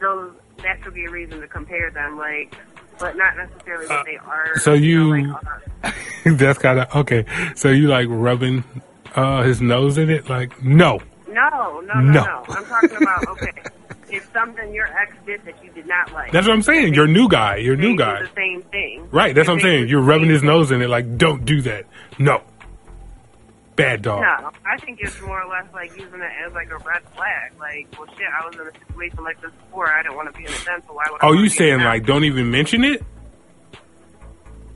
those 0.00 0.32
that 0.62 0.82
could 0.82 0.92
be 0.92 1.06
a 1.06 1.10
reason 1.10 1.40
to 1.40 1.48
compare 1.48 1.90
them. 1.90 2.18
Like, 2.18 2.54
but 2.98 3.16
not 3.16 3.36
necessarily 3.36 3.86
what 3.86 4.04
they 4.04 4.18
are. 4.18 4.52
Uh, 4.54 4.58
so 4.58 4.74
you- 4.74 5.16
like, 5.26 5.42
uh, 5.44 5.58
That's 6.36 6.58
kind 6.58 6.80
of 6.80 6.94
okay. 6.96 7.24
So 7.56 7.68
you 7.70 7.88
like 7.88 8.06
rubbing 8.08 8.64
uh, 9.14 9.42
his 9.42 9.60
nose 9.60 9.98
in 9.98 10.10
it? 10.10 10.28
Like, 10.28 10.62
no. 10.62 11.00
No, 11.28 11.80
no, 11.80 11.80
no, 11.80 12.00
No. 12.00 12.10
no. 12.24 12.44
I'm 12.48 12.64
talking 12.64 12.96
about 12.96 13.28
okay. 13.28 13.52
If 14.12 14.28
something 14.32 14.74
your 14.74 14.86
ex 14.86 15.14
did 15.24 15.44
that 15.44 15.62
you 15.62 15.70
did 15.70 15.86
not 15.86 16.12
like, 16.12 16.32
That's 16.32 16.46
what 16.48 16.52
I'm 16.54 16.62
saying. 16.62 16.94
You're 16.94 17.06
new 17.06 17.28
guy. 17.28 17.56
They 17.62 17.76
new 17.76 17.96
guy. 17.96 18.22
the 18.22 18.30
same 18.34 18.62
thing. 18.62 19.08
Right, 19.12 19.32
that's 19.34 19.46
what 19.46 19.54
I'm 19.54 19.60
saying. 19.60 19.88
You're 19.88 20.00
rubbing 20.02 20.28
his 20.28 20.42
nose 20.42 20.72
in 20.72 20.82
it 20.82 20.90
like, 20.90 21.16
don't 21.16 21.44
do 21.44 21.60
that. 21.62 21.86
No. 22.18 22.42
Bad 23.76 24.02
dog. 24.02 24.20
No, 24.22 24.50
I 24.66 24.76
think 24.78 24.98
it's 25.00 25.18
more 25.22 25.40
or 25.42 25.48
less 25.48 25.64
like 25.72 25.90
using 25.96 26.20
it 26.20 26.30
as 26.44 26.52
like 26.52 26.70
a 26.70 26.78
red 26.78 27.02
flag. 27.14 27.52
Like, 27.58 27.86
well, 27.96 28.08
shit, 28.18 28.26
I 28.26 28.44
was 28.46 28.54
in 28.56 28.62
a 28.62 28.86
situation 28.88 29.22
like 29.24 29.40
this 29.40 29.52
before. 29.52 29.88
I 29.88 30.02
didn't 30.02 30.16
want 30.16 30.32
to 30.34 30.36
be 30.38 30.44
in 30.44 30.52
a 30.52 30.64
den, 30.64 30.82
so 30.86 30.92
why 30.92 31.04
would 31.10 31.22
I? 31.22 31.28
Oh, 31.28 31.32
you 31.32 31.48
saying 31.48 31.78
like, 31.80 32.04
don't 32.04 32.24
even 32.24 32.50
mention 32.50 32.82
it? 32.84 33.02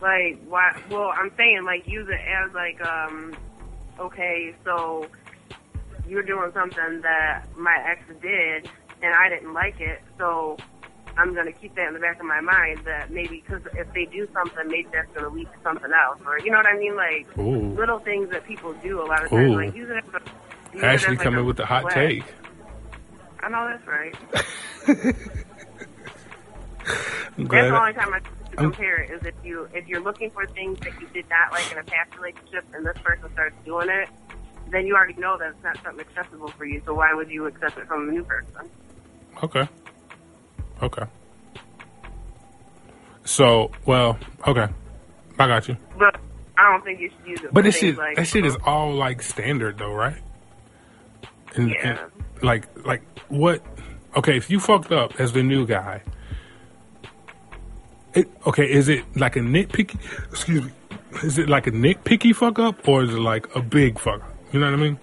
Like 0.05 0.39
why? 0.47 0.79
Well, 0.91 1.11
I'm 1.17 1.33
saying 1.37 1.65
like 1.65 1.89
use 1.89 2.07
it 2.09 2.21
as 2.21 2.53
like 2.53 2.79
um, 2.87 3.35
okay, 3.99 4.55
so 4.63 5.07
you're 6.07 6.23
doing 6.23 6.53
something 6.53 7.01
that 7.01 7.45
my 7.57 7.75
ex 7.89 8.03
did, 8.21 8.69
and 9.03 9.15
I 9.15 9.31
didn't 9.31 9.55
like 9.55 9.81
it, 9.81 10.03
so 10.19 10.59
I'm 11.17 11.35
gonna 11.35 11.53
keep 11.53 11.75
that 11.77 11.89
in 11.89 11.95
the 11.95 12.01
back 12.01 12.21
of 12.21 12.27
my 12.27 12.43
mind 12.43 12.81
that 12.85 13.11
maybe 13.11 13.43
because 13.47 13.63
if 13.77 13.91
they 13.95 14.05
do 14.05 14.29
something, 14.35 14.69
maybe 14.69 14.89
that's 14.93 15.11
gonna 15.15 15.31
lead 15.35 15.47
to 15.47 15.59
something 15.63 15.91
else, 15.91 16.21
or 16.27 16.39
you 16.39 16.51
know 16.51 16.59
what 16.59 16.67
I 16.67 16.77
mean? 16.77 16.97
Like 16.97 17.39
Ooh. 17.39 17.75
little 17.75 17.99
things 17.99 18.29
that 18.31 18.45
people 18.45 18.75
do 18.75 19.01
a 19.01 19.07
lot 19.07 19.25
of 19.25 19.31
times, 19.31 19.53
Ooh. 19.53 19.57
like 19.57 19.75
use 19.75 19.89
it 19.89 20.05
as 20.07 20.15
a 20.15 20.21
use 20.75 20.83
it 20.83 20.85
Ashley 20.85 21.13
as, 21.15 21.19
like, 21.19 21.25
coming 21.25 21.41
a 21.41 21.45
with 21.45 21.57
the 21.57 21.65
hot 21.65 21.91
take. 21.91 22.25
I 23.41 23.49
know 23.49 23.67
that's 23.69 23.87
right. 23.87 24.15
I'm 27.39 27.47
That's 27.47 27.71
the 27.71 27.81
only 27.81 27.93
time 27.95 28.13
I 28.13 28.21
to 28.57 28.63
compare 28.63 29.03
it 29.03 29.11
is 29.11 29.27
if 29.27 29.35
you 29.45 29.69
if 29.73 29.87
you're 29.89 30.01
looking 30.01 30.31
for 30.31 30.47
things 30.47 30.79
that 30.81 31.01
you 31.01 31.09
did 31.13 31.29
not 31.29 31.53
like 31.53 31.71
in 31.73 31.79
a 31.79 31.85
past 31.85 32.17
relationship 32.17 32.65
and 32.73 32.87
this 32.87 32.97
person 33.03 33.31
starts 33.33 33.57
doing 33.65 33.89
it, 33.89 34.09
then 34.71 34.87
you 34.87 34.95
already 34.95 35.15
know 35.15 35.37
that 35.39 35.51
it's 35.51 35.63
not 35.63 35.77
something 35.83 36.01
acceptable 36.01 36.49
for 36.49 36.65
you. 36.65 36.81
So 36.85 36.95
why 36.95 37.15
would 37.15 37.31
you 37.31 37.47
accept 37.47 37.79
it 37.79 37.87
from 37.87 38.09
a 38.09 38.13
new 38.13 38.25
person? 38.25 38.71
Okay. 39.43 39.69
Okay. 40.83 41.05
So, 43.25 43.71
well, 43.87 44.19
okay. 44.47 44.69
I 45.39 45.47
got 45.47 45.69
you. 45.69 45.77
But 45.99 46.21
I 46.59 46.71
don't 46.71 46.85
think 46.85 47.01
you 47.01 47.11
should 47.11 47.29
use 47.29 47.41
it. 47.43 47.53
But 47.53 47.65
this 47.65 47.79
shit, 47.79 47.97
like, 47.97 48.17
that 48.17 48.27
shit 48.27 48.45
is 48.45 48.55
uh-huh. 48.57 48.71
all 48.71 48.95
like 48.95 49.23
standard 49.23 49.79
though, 49.79 49.93
right? 49.93 50.17
And, 51.57 51.71
Yeah. 51.71 51.89
and, 51.89 52.43
like, 52.43 52.69
like 52.87 53.03
what? 53.29 53.63
Okay, 54.17 54.37
if 54.37 54.51
you 54.51 54.61
fucked 54.61 54.93
up 54.93 55.21
as 55.21 55.33
the 55.33 55.43
new 55.43 55.67
guy, 55.67 56.03
it, 58.15 58.31
okay, 58.47 58.65
is 58.71 58.89
it 58.89 59.05
like 59.17 59.37
a 59.37 59.41
nitpicky? 59.41 59.99
Excuse 60.31 60.65
me. 60.65 60.73
Is 61.23 61.39
it 61.39 61.49
like 61.49 61.67
a 61.67 61.71
nitpicky 61.71 62.35
fuck 62.35 62.59
up, 62.59 62.87
or 62.89 63.05
is 63.05 63.11
it 63.11 63.19
like 63.19 63.55
a 63.55 63.61
big 63.61 63.99
fuck 63.99 64.23
up? 64.23 64.35
You 64.53 64.61
know 64.61 64.67
what 64.67 64.79
I 64.79 64.83
mean? 64.83 64.99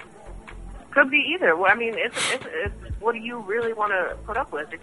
Could 0.91 1.10
be 1.10 1.24
either. 1.34 1.56
Well, 1.56 1.71
I 1.71 1.76
mean, 1.76 1.93
it's, 1.97 2.34
it's, 2.34 2.45
it's 2.47 3.00
what 3.00 3.13
do 3.13 3.19
you 3.19 3.39
really 3.39 3.74
want 3.74 3.91
to 3.91 4.17
put 4.26 4.38
up 4.38 4.52
with? 4.52 4.74
If, 4.74 4.82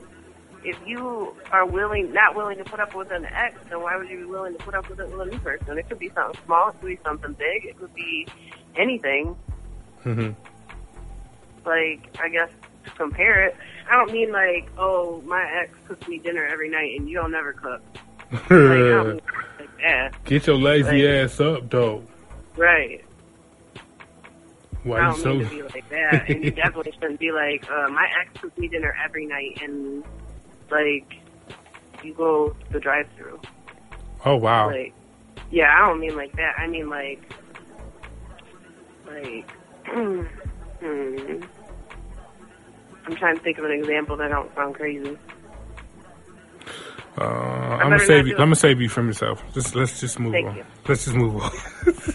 if 0.64 0.76
you 0.86 1.34
are 1.52 1.66
willing, 1.66 2.12
not 2.12 2.34
willing 2.34 2.58
to 2.58 2.64
put 2.64 2.80
up 2.80 2.94
with 2.94 3.10
an 3.10 3.26
ex, 3.26 3.58
then 3.68 3.80
why 3.82 3.96
would 3.96 4.08
you 4.08 4.18
be 4.18 4.24
willing 4.24 4.56
to 4.56 4.64
put 4.64 4.74
up 4.74 4.88
with 4.88 5.00
it 5.00 5.10
with 5.10 5.28
a 5.28 5.30
new 5.30 5.38
person? 5.38 5.78
It 5.78 5.88
could 5.88 5.98
be 5.98 6.10
something 6.14 6.40
small. 6.46 6.70
It 6.70 6.80
could 6.80 6.88
be 6.88 6.98
something 7.04 7.32
big. 7.34 7.64
It 7.64 7.78
could 7.78 7.94
be 7.94 8.26
anything. 8.76 9.36
hmm 10.02 10.30
like 11.64 12.08
I 12.20 12.28
guess 12.30 12.48
to 12.84 12.90
compare 12.92 13.46
it. 13.46 13.56
I 13.90 13.96
don't 13.96 14.12
mean 14.12 14.32
like, 14.32 14.70
oh, 14.78 15.22
my 15.26 15.44
ex 15.60 15.70
cooks 15.86 16.08
me 16.08 16.18
dinner 16.18 16.46
every 16.46 16.68
night 16.70 16.98
and 16.98 17.08
you 17.08 17.16
don't 17.16 17.30
never 17.32 17.52
cook. 17.52 17.82
Like, 18.30 18.42
I 18.44 18.48
don't 18.48 19.08
mean 19.08 19.20
like 19.58 19.78
that. 19.78 20.24
Get 20.24 20.46
your 20.46 20.56
lazy 20.56 21.02
Like- 21.06 21.24
ass 21.24 21.40
up, 21.40 21.70
though. 21.70 22.02
Right. 22.56 23.04
Why 24.84 24.98
I 24.98 25.06
you 25.08 25.12
don't 25.12 25.20
so? 25.22 25.34
mean 25.34 25.48
to 25.48 25.54
be 25.54 25.62
like 25.62 25.88
that. 25.90 26.28
And 26.30 26.44
you 26.44 26.50
definitely 26.50 26.92
shouldn't 26.92 27.20
be 27.20 27.30
like, 27.32 27.70
uh, 27.70 27.88
my 27.88 28.06
ex 28.20 28.40
cooks 28.40 28.56
me 28.58 28.68
dinner 28.68 28.94
every 29.04 29.26
night 29.26 29.60
and 29.62 30.04
like 30.70 31.14
you 32.04 32.14
go 32.14 32.50
to 32.50 32.72
the 32.72 32.80
drive 32.80 33.06
through. 33.16 33.40
oh 34.24 34.36
wow. 34.36 34.68
Like 34.70 34.92
yeah, 35.50 35.74
I 35.74 35.86
don't 35.86 36.00
mean 36.00 36.16
like 36.16 36.32
that. 36.36 36.54
I 36.58 36.66
mean 36.68 36.88
like 36.88 37.20
like 39.06 39.50
hmm. 39.86 40.22
I'm 43.06 43.16
trying 43.16 43.36
to 43.36 43.42
think 43.42 43.58
of 43.58 43.64
an 43.64 43.72
example 43.72 44.16
that 44.18 44.28
don't 44.28 44.54
sound 44.54 44.74
crazy. 44.74 45.16
Uh, 47.20 47.24
I'm 47.24 47.90
gonna 47.90 47.98
save 47.98 48.26
you. 48.26 48.35
I'm 48.35 48.38
gonna 48.46 48.54
save 48.54 48.81
you 48.81 48.88
from 48.88 49.09
yourself. 49.09 49.42
Just 49.52 49.74
let's 49.74 49.98
just 50.00 50.18
move 50.20 50.33
Thank 50.33 50.46
on. 50.48 50.57
you. 50.57 50.64
Let's 50.87 51.04
just 51.04 51.16
move 51.16 51.37
on. 51.42 51.50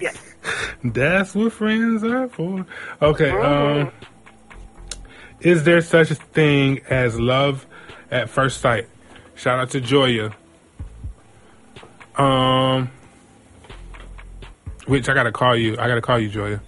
Yeah. 0.00 0.12
That's 0.84 1.34
what 1.34 1.52
friends 1.52 2.02
are 2.04 2.28
for. 2.28 2.66
Okay. 3.00 3.30
Mhm. 3.30 3.82
Um, 3.86 3.92
is 5.40 5.62
there 5.64 5.80
such 5.80 6.10
a 6.10 6.14
thing 6.16 6.80
as 6.90 7.18
love 7.18 7.66
at 8.10 8.28
first 8.28 8.60
sight? 8.60 8.88
Shout 9.34 9.58
out 9.58 9.70
to 9.70 9.80
Joya. 9.80 10.34
Um, 12.16 12.90
which 14.86 15.08
I 15.08 15.14
gotta 15.14 15.32
call 15.32 15.56
you. 15.56 15.72
I 15.78 15.88
gotta 15.88 16.02
call 16.02 16.18
you, 16.18 16.28
Joya. 16.28 16.60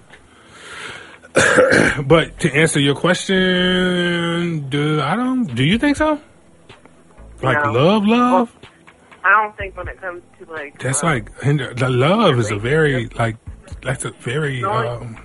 but 2.07 2.38
to 2.40 2.55
answer 2.55 2.81
your 2.81 2.94
question, 2.94 4.68
do 4.70 5.01
I 5.01 5.14
don't? 5.16 5.44
Do 5.55 5.62
you 5.64 5.79
think 5.79 5.96
so? 5.96 6.20
Like 7.42 7.64
No. 7.64 7.72
love, 7.72 8.05
love. 8.07 8.57
I 9.25 9.31
don't 9.42 9.57
think 9.57 9.77
when 9.77 9.88
it 9.88 10.01
comes 10.01 10.22
to 10.38 10.51
like 10.53 10.79
That's 10.79 11.03
uh, 11.03 11.09
like 11.09 11.40
hinder- 11.42 11.75
the 11.75 11.88
love 11.90 12.38
is 12.38 12.51
a 12.51 12.57
very 12.57 13.09
like 13.18 13.37
that's 13.83 14.05
a 14.05 14.11
very 14.11 14.62
um, 14.64 15.16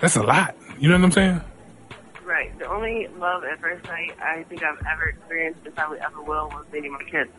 that's 0.00 0.16
a 0.16 0.22
lot. 0.22 0.54
You 0.78 0.88
know 0.88 0.96
what 0.96 1.04
I'm 1.04 1.12
saying? 1.12 1.40
right. 2.24 2.56
The 2.58 2.66
only 2.68 3.06
love 3.18 3.44
at 3.44 3.60
first 3.60 3.86
sight 3.86 4.10
I 4.20 4.42
think 4.48 4.62
I've 4.64 4.84
ever 4.92 5.04
experienced 5.04 5.60
and 5.64 5.74
probably 5.76 5.98
ever 6.00 6.20
will 6.22 6.48
was 6.48 6.66
dating 6.72 6.92
my 6.92 7.02
kids. 7.08 7.30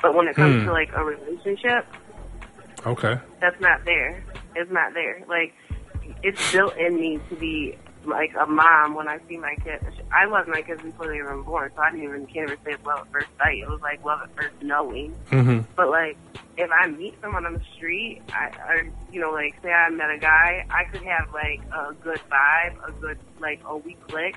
But 0.00 0.14
when 0.14 0.28
it 0.28 0.36
comes 0.36 0.60
Hmm. 0.62 0.66
to 0.68 0.72
like 0.72 0.90
a 0.94 1.02
relationship, 1.04 1.84
Okay. 2.86 3.18
that's 3.40 3.60
not 3.60 3.84
there. 3.84 4.22
It's 4.54 4.70
not 4.70 4.94
there. 4.94 5.22
Like 5.28 5.52
it's 6.22 6.52
built 6.52 6.76
in 6.76 6.94
me 6.96 7.18
to 7.28 7.34
be 7.36 7.76
like 8.04 8.32
a 8.40 8.46
mom 8.46 8.94
when 8.94 9.08
I 9.08 9.18
see 9.28 9.36
my 9.36 9.54
kids. 9.56 9.84
I 10.12 10.24
love 10.24 10.48
my 10.48 10.62
kids 10.62 10.82
before 10.82 11.06
they 11.06 11.20
were 11.20 11.32
even 11.32 11.42
born, 11.42 11.70
so 11.74 11.82
I 11.82 11.90
didn't 11.90 12.04
even 12.04 12.26
can't 12.26 12.50
even 12.50 12.64
say 12.64 12.72
it's 12.72 12.84
love 12.84 13.00
at 13.00 13.12
first 13.12 13.28
sight. 13.38 13.58
It 13.58 13.68
was 13.68 13.80
like 13.82 14.04
love 14.04 14.20
at 14.22 14.34
first 14.36 14.54
knowing. 14.62 15.12
hmm 15.30 15.60
But 15.76 15.90
like, 15.90 16.16
if 16.56 16.70
I 16.70 16.88
meet 16.88 17.14
someone 17.20 17.46
on 17.46 17.54
the 17.54 17.62
street, 17.76 18.22
I, 18.32 18.50
or 18.68 18.90
you 19.12 19.20
know, 19.20 19.30
like 19.30 19.54
say 19.62 19.70
I 19.70 19.90
met 19.90 20.10
a 20.10 20.18
guy, 20.18 20.66
I 20.70 20.84
could 20.90 21.02
have 21.02 21.32
like 21.32 21.60
a 21.72 21.94
good 21.94 22.20
vibe, 22.30 22.88
a 22.88 22.92
good 22.92 23.18
like, 23.38 23.60
a 23.66 23.76
we 23.76 23.94
click, 24.08 24.36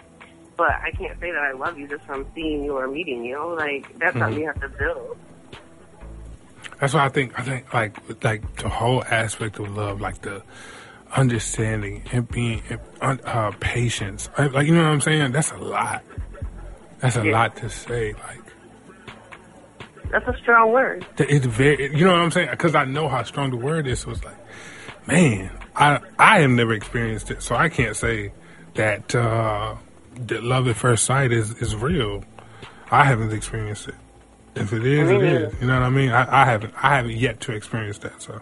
but 0.58 0.72
I 0.72 0.92
can't 0.92 1.20
say 1.20 1.32
that 1.32 1.42
I 1.42 1.54
love 1.54 1.78
you 1.78 1.88
just 1.88 2.04
from 2.06 2.26
seeing 2.36 2.64
you 2.64 2.78
or 2.78 2.88
meeting 2.88 3.24
you. 3.24 3.56
Like 3.58 3.98
that's 4.00 4.18
something 4.18 4.40
you 4.40 4.48
have 4.48 4.62
to 4.62 4.70
build. 4.70 5.18
That's 6.80 6.94
why 6.94 7.06
I 7.06 7.10
think 7.10 7.40
I 7.40 7.44
think 7.44 7.74
like 7.74 8.24
like 8.24 8.56
the 8.58 8.70
whole 8.70 9.04
aspect 9.04 9.60
of 9.60 9.76
love, 9.76 10.02
like 10.02 10.22
the 10.22 10.44
understanding 11.16 12.04
and 12.12 12.28
being 12.30 12.62
uh, 13.02 13.52
patience. 13.60 14.30
Like 14.38 14.68
you 14.68 14.74
know 14.76 14.84
what 14.84 14.92
I'm 14.92 15.02
saying? 15.02 15.32
That's 15.32 15.52
a 15.52 15.58
lot. 15.58 16.04
That's 17.00 17.16
a 17.18 17.26
Yeah. 17.26 17.32
lot 17.34 17.56
to 17.58 17.70
say. 17.70 18.14
Like 18.14 18.40
That's 20.12 20.28
a 20.28 20.38
strong 20.42 20.72
word. 20.72 21.06
it's 21.18 21.46
very. 21.46 21.96
You 21.96 22.06
know 22.06 22.12
what 22.14 22.22
I'm 22.22 22.32
saying? 22.32 22.50
Because 22.52 22.76
I 22.76 22.86
know 22.86 23.08
how 23.08 23.24
strong 23.24 23.50
the 23.52 23.58
word 23.58 23.88
is. 23.88 24.00
So 24.02 24.12
it's 24.12 24.24
like, 24.24 24.38
man, 25.08 25.52
I 25.76 26.00
I 26.20 26.40
have 26.42 26.52
never 26.52 26.74
experienced 26.74 27.32
it, 27.32 27.42
so 27.42 27.56
I 27.56 27.70
can't 27.70 27.96
say 27.96 28.32
that 28.76 29.14
uh, 29.16 29.76
that 30.28 30.44
love 30.44 30.68
at 30.68 30.76
first 30.76 31.06
sight 31.06 31.32
is 31.32 31.52
is 31.62 31.76
real. 31.76 32.24
I 32.92 33.04
haven't 33.06 33.32
experienced 33.34 33.88
it. 33.88 33.96
If 34.56 34.72
it 34.72 34.86
is, 34.86 35.10
it 35.10 35.24
is. 35.24 35.54
You 35.62 35.66
know 35.68 35.74
what 35.80 35.84
I 35.84 35.90
mean? 35.90 36.12
I, 36.12 36.44
I 36.44 36.46
haven't. 36.46 36.74
I 36.78 36.96
haven't 36.96 37.18
yet 37.18 37.40
to 37.42 37.54
experience 37.54 37.98
that. 38.00 38.22
So, 38.22 38.40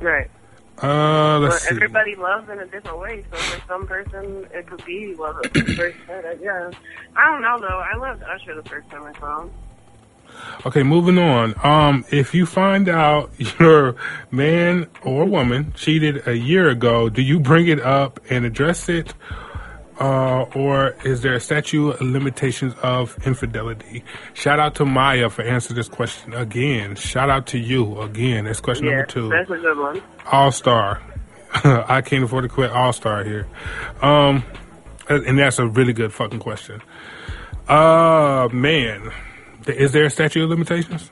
Right. 0.00 0.30
Uh, 0.82 1.40
But 1.40 1.52
see. 1.52 1.74
everybody 1.74 2.14
loves 2.14 2.48
in 2.48 2.58
a 2.60 2.66
different 2.66 2.98
way. 2.98 3.24
So 3.30 3.36
for 3.38 3.66
some 3.66 3.86
person, 3.86 4.46
it 4.52 4.66
could 4.66 4.84
be 4.84 5.14
love 5.14 5.36
at 5.44 5.52
first 5.76 5.96
sight. 6.06 6.24
I 6.24 6.34
guess. 6.36 6.74
I 7.16 7.26
don't 7.26 7.42
know 7.42 7.58
though. 7.60 7.78
I 7.92 7.96
loved 7.96 8.22
Usher 8.22 8.54
the 8.54 8.68
first 8.68 8.88
time 8.90 9.04
I 9.04 9.18
saw 9.18 9.42
him. 9.42 9.50
Okay, 10.66 10.82
moving 10.82 11.18
on. 11.18 11.54
Um, 11.64 12.04
if 12.10 12.34
you 12.34 12.44
find 12.46 12.88
out 12.88 13.30
your 13.58 13.96
man 14.30 14.86
or 15.02 15.24
woman 15.24 15.72
cheated 15.74 16.28
a 16.28 16.36
year 16.36 16.68
ago, 16.68 17.08
do 17.08 17.22
you 17.22 17.40
bring 17.40 17.66
it 17.68 17.80
up 17.80 18.20
and 18.30 18.44
address 18.44 18.88
it? 18.88 19.14
Uh, 19.98 20.42
or 20.54 20.94
is 21.04 21.22
there 21.22 21.34
a 21.34 21.40
statute 21.40 21.90
of 21.90 22.00
limitations 22.00 22.72
of 22.84 23.16
infidelity? 23.26 24.04
Shout 24.32 24.60
out 24.60 24.76
to 24.76 24.84
Maya 24.84 25.28
for 25.28 25.42
answering 25.42 25.74
this 25.76 25.88
question 25.88 26.34
again. 26.34 26.94
Shout 26.94 27.30
out 27.30 27.46
to 27.48 27.58
you 27.58 28.00
again. 28.02 28.44
That's 28.44 28.60
question 28.60 28.84
Yeah, 28.86 28.90
number 28.92 29.06
two. 29.06 29.28
that's 29.28 29.50
a 29.50 29.56
good 29.56 29.76
one. 29.76 30.00
All 30.30 30.52
star. 30.52 31.02
I 31.64 32.02
can't 32.02 32.24
afford 32.24 32.42
to 32.42 32.48
quit 32.48 32.70
all 32.70 32.92
star 32.92 33.24
here. 33.24 33.46
Um, 34.02 34.44
and 35.08 35.38
that's 35.38 35.58
a 35.58 35.66
really 35.66 35.92
good 35.92 36.12
fucking 36.12 36.38
question. 36.40 36.82
Uh, 37.66 38.48
man, 38.52 39.10
is 39.66 39.92
there 39.92 40.04
a 40.04 40.10
statute 40.10 40.44
of 40.44 40.50
limitations? 40.50 41.10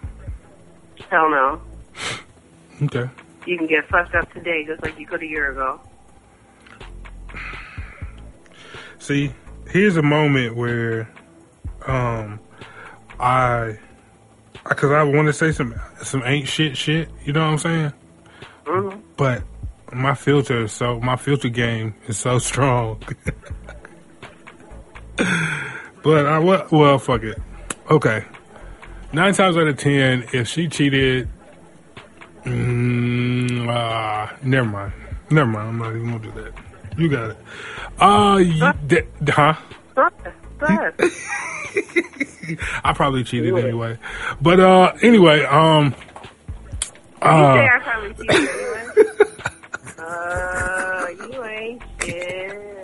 Hell 1.10 1.30
no. 1.30 1.60
Okay. 2.82 3.08
You 3.46 3.56
can 3.56 3.66
get 3.66 3.88
fucked 3.88 4.14
up 4.14 4.30
today 4.32 4.64
just 4.66 4.82
like 4.82 4.98
you 4.98 5.06
could 5.06 5.22
a 5.22 5.26
year 5.26 5.52
ago. 5.52 5.80
See, 8.98 9.32
here's 9.68 9.96
a 9.96 10.02
moment 10.02 10.56
where, 10.56 11.08
um, 11.86 12.40
I, 13.20 13.78
because 14.68 14.90
I 14.90 15.04
want 15.04 15.28
to 15.28 15.32
say 15.32 15.52
some 15.52 15.74
some 16.02 16.22
ain't 16.24 16.48
shit 16.48 16.76
shit. 16.76 17.08
You 17.24 17.32
know 17.32 17.40
what 17.40 17.52
I'm 17.52 17.58
saying? 17.58 17.92
hmm 18.66 19.05
But 19.16 19.42
my 19.92 20.14
filter, 20.14 20.64
is 20.64 20.72
so 20.72 21.00
my 21.00 21.16
filter 21.16 21.48
game 21.48 21.94
is 22.06 22.18
so 22.18 22.38
strong. 22.38 23.02
but 26.02 26.26
I 26.26 26.38
well, 26.38 26.66
well, 26.70 26.98
fuck 26.98 27.22
it. 27.22 27.38
Okay, 27.90 28.24
nine 29.12 29.32
times 29.34 29.56
out 29.56 29.66
of 29.66 29.78
ten, 29.78 30.26
if 30.32 30.48
she 30.48 30.68
cheated, 30.68 31.28
mm, 32.44 33.68
uh, 33.68 34.36
never 34.42 34.68
mind, 34.68 34.92
never 35.30 35.50
mind. 35.50 35.68
I'm 35.68 35.78
not 35.78 35.96
even 35.96 36.10
gonna 36.10 36.18
do 36.18 36.32
that. 36.42 36.52
You 36.98 37.08
got 37.08 37.30
it. 37.30 37.36
Uh, 37.98 38.36
you, 38.38 38.58
that, 38.60 39.06
huh? 39.28 39.54
I 42.84 42.92
probably 42.92 43.24
cheated 43.24 43.56
anyway. 43.56 43.98
But 44.40 44.60
uh, 44.60 44.92
anyway, 45.02 45.44
um, 45.44 45.94
You 47.22 47.28
uh, 47.28 47.54
say 47.54 47.68
I 47.68 47.78
probably 47.82 48.14
cheated 48.14 48.48
anyway. 48.48 48.85
Uh, 50.16 51.06
you 51.28 51.44
ain't 51.44 51.82
shit. 52.02 52.76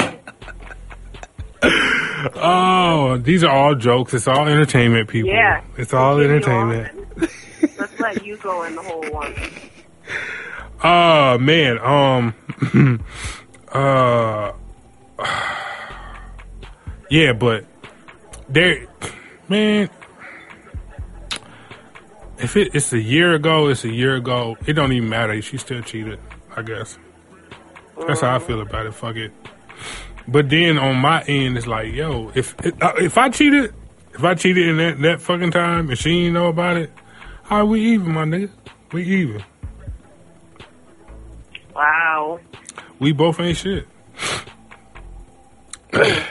Oh, 2.34 3.18
these 3.18 3.42
are 3.44 3.50
all 3.50 3.74
jokes. 3.74 4.14
It's 4.14 4.28
all 4.28 4.46
entertainment, 4.46 5.08
people. 5.08 5.30
Yeah. 5.30 5.62
It's 5.76 5.92
all 5.92 6.18
entertainment. 6.20 7.08
Let's 7.78 8.00
let 8.00 8.24
you 8.24 8.36
go 8.38 8.64
in 8.64 8.76
the 8.76 8.82
whole 8.82 9.02
one. 9.10 9.34
Oh 10.84 11.38
man, 11.38 11.78
um, 11.78 12.34
uh, 13.72 14.52
yeah, 17.10 17.32
but 17.32 17.64
there, 18.48 18.86
man, 19.48 19.88
if 22.38 22.56
it, 22.56 22.74
it's 22.74 22.92
a 22.92 23.00
year 23.00 23.34
ago, 23.34 23.68
it's 23.68 23.84
a 23.84 23.92
year 23.92 24.16
ago. 24.16 24.56
It 24.66 24.72
don't 24.72 24.92
even 24.92 25.08
matter. 25.08 25.40
She 25.40 25.56
still 25.56 25.82
cheated. 25.82 26.18
I 26.54 26.62
guess 26.62 26.98
that's 28.07 28.20
how 28.20 28.37
I 28.37 28.38
feel 28.38 28.61
about 28.61 28.87
it. 28.87 28.94
Fuck 28.94 29.16
it. 29.16 29.33
But 30.28 30.50
then 30.50 30.78
on 30.78 30.96
my 30.96 31.22
end, 31.24 31.57
it's 31.57 31.66
like, 31.66 31.92
yo, 31.92 32.31
if 32.35 32.55
uh, 32.83 32.92
if 32.98 33.18
I 33.18 33.28
cheated, 33.28 33.74
if 34.14 34.22
I 34.22 34.35
cheated 34.35 34.68
in 34.68 34.76
that 34.78 35.00
that 35.02 35.20
fucking 35.20 35.50
time 35.50 35.88
and 35.88 35.98
she 35.98 36.11
didn't 36.11 36.35
know 36.35 36.48
about 36.48 36.76
it, 36.76 36.92
all 37.50 37.59
right, 37.59 37.64
we 37.64 37.81
even, 37.92 38.12
my 38.12 38.24
nigga. 38.24 38.50
We 38.92 39.05
even. 39.05 39.42
Wow. 41.74 42.40
We 42.98 43.12
both 43.12 43.40
ain't 43.40 43.57
shit. 43.57 43.87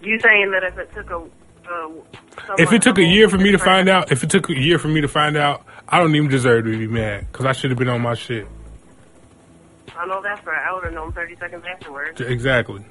You 0.00 0.18
saying 0.20 0.52
that 0.52 0.62
if 0.62 0.78
it 0.78 0.92
took 0.94 1.10
a, 1.10 1.16
uh, 1.16 2.54
If 2.56 2.72
it 2.72 2.82
took 2.82 2.98
a 2.98 3.04
year 3.04 3.28
for 3.28 3.36
me 3.36 3.50
to 3.52 3.58
find 3.58 3.88
out, 3.88 4.12
if 4.12 4.22
it 4.22 4.30
took 4.30 4.48
a 4.48 4.56
year 4.56 4.78
for 4.78 4.88
me 4.88 5.00
to 5.00 5.08
find 5.08 5.36
out, 5.36 5.66
I 5.88 5.98
don't 5.98 6.14
even 6.14 6.30
deserve 6.30 6.64
to 6.64 6.78
be 6.78 6.86
mad 6.86 7.26
because 7.30 7.44
I 7.46 7.52
should 7.52 7.70
have 7.70 7.78
been 7.78 7.88
on 7.88 8.00
my 8.00 8.14
shit. 8.14 8.46
I 9.98 10.06
know 10.06 10.22
that's 10.22 10.46
right. 10.46 10.64
I 10.64 10.72
would 10.72 10.84
have 10.84 10.92
known 10.92 11.12
30 11.12 11.36
seconds 11.36 11.64
afterwards. 11.68 12.20
Exactly. 12.20 12.84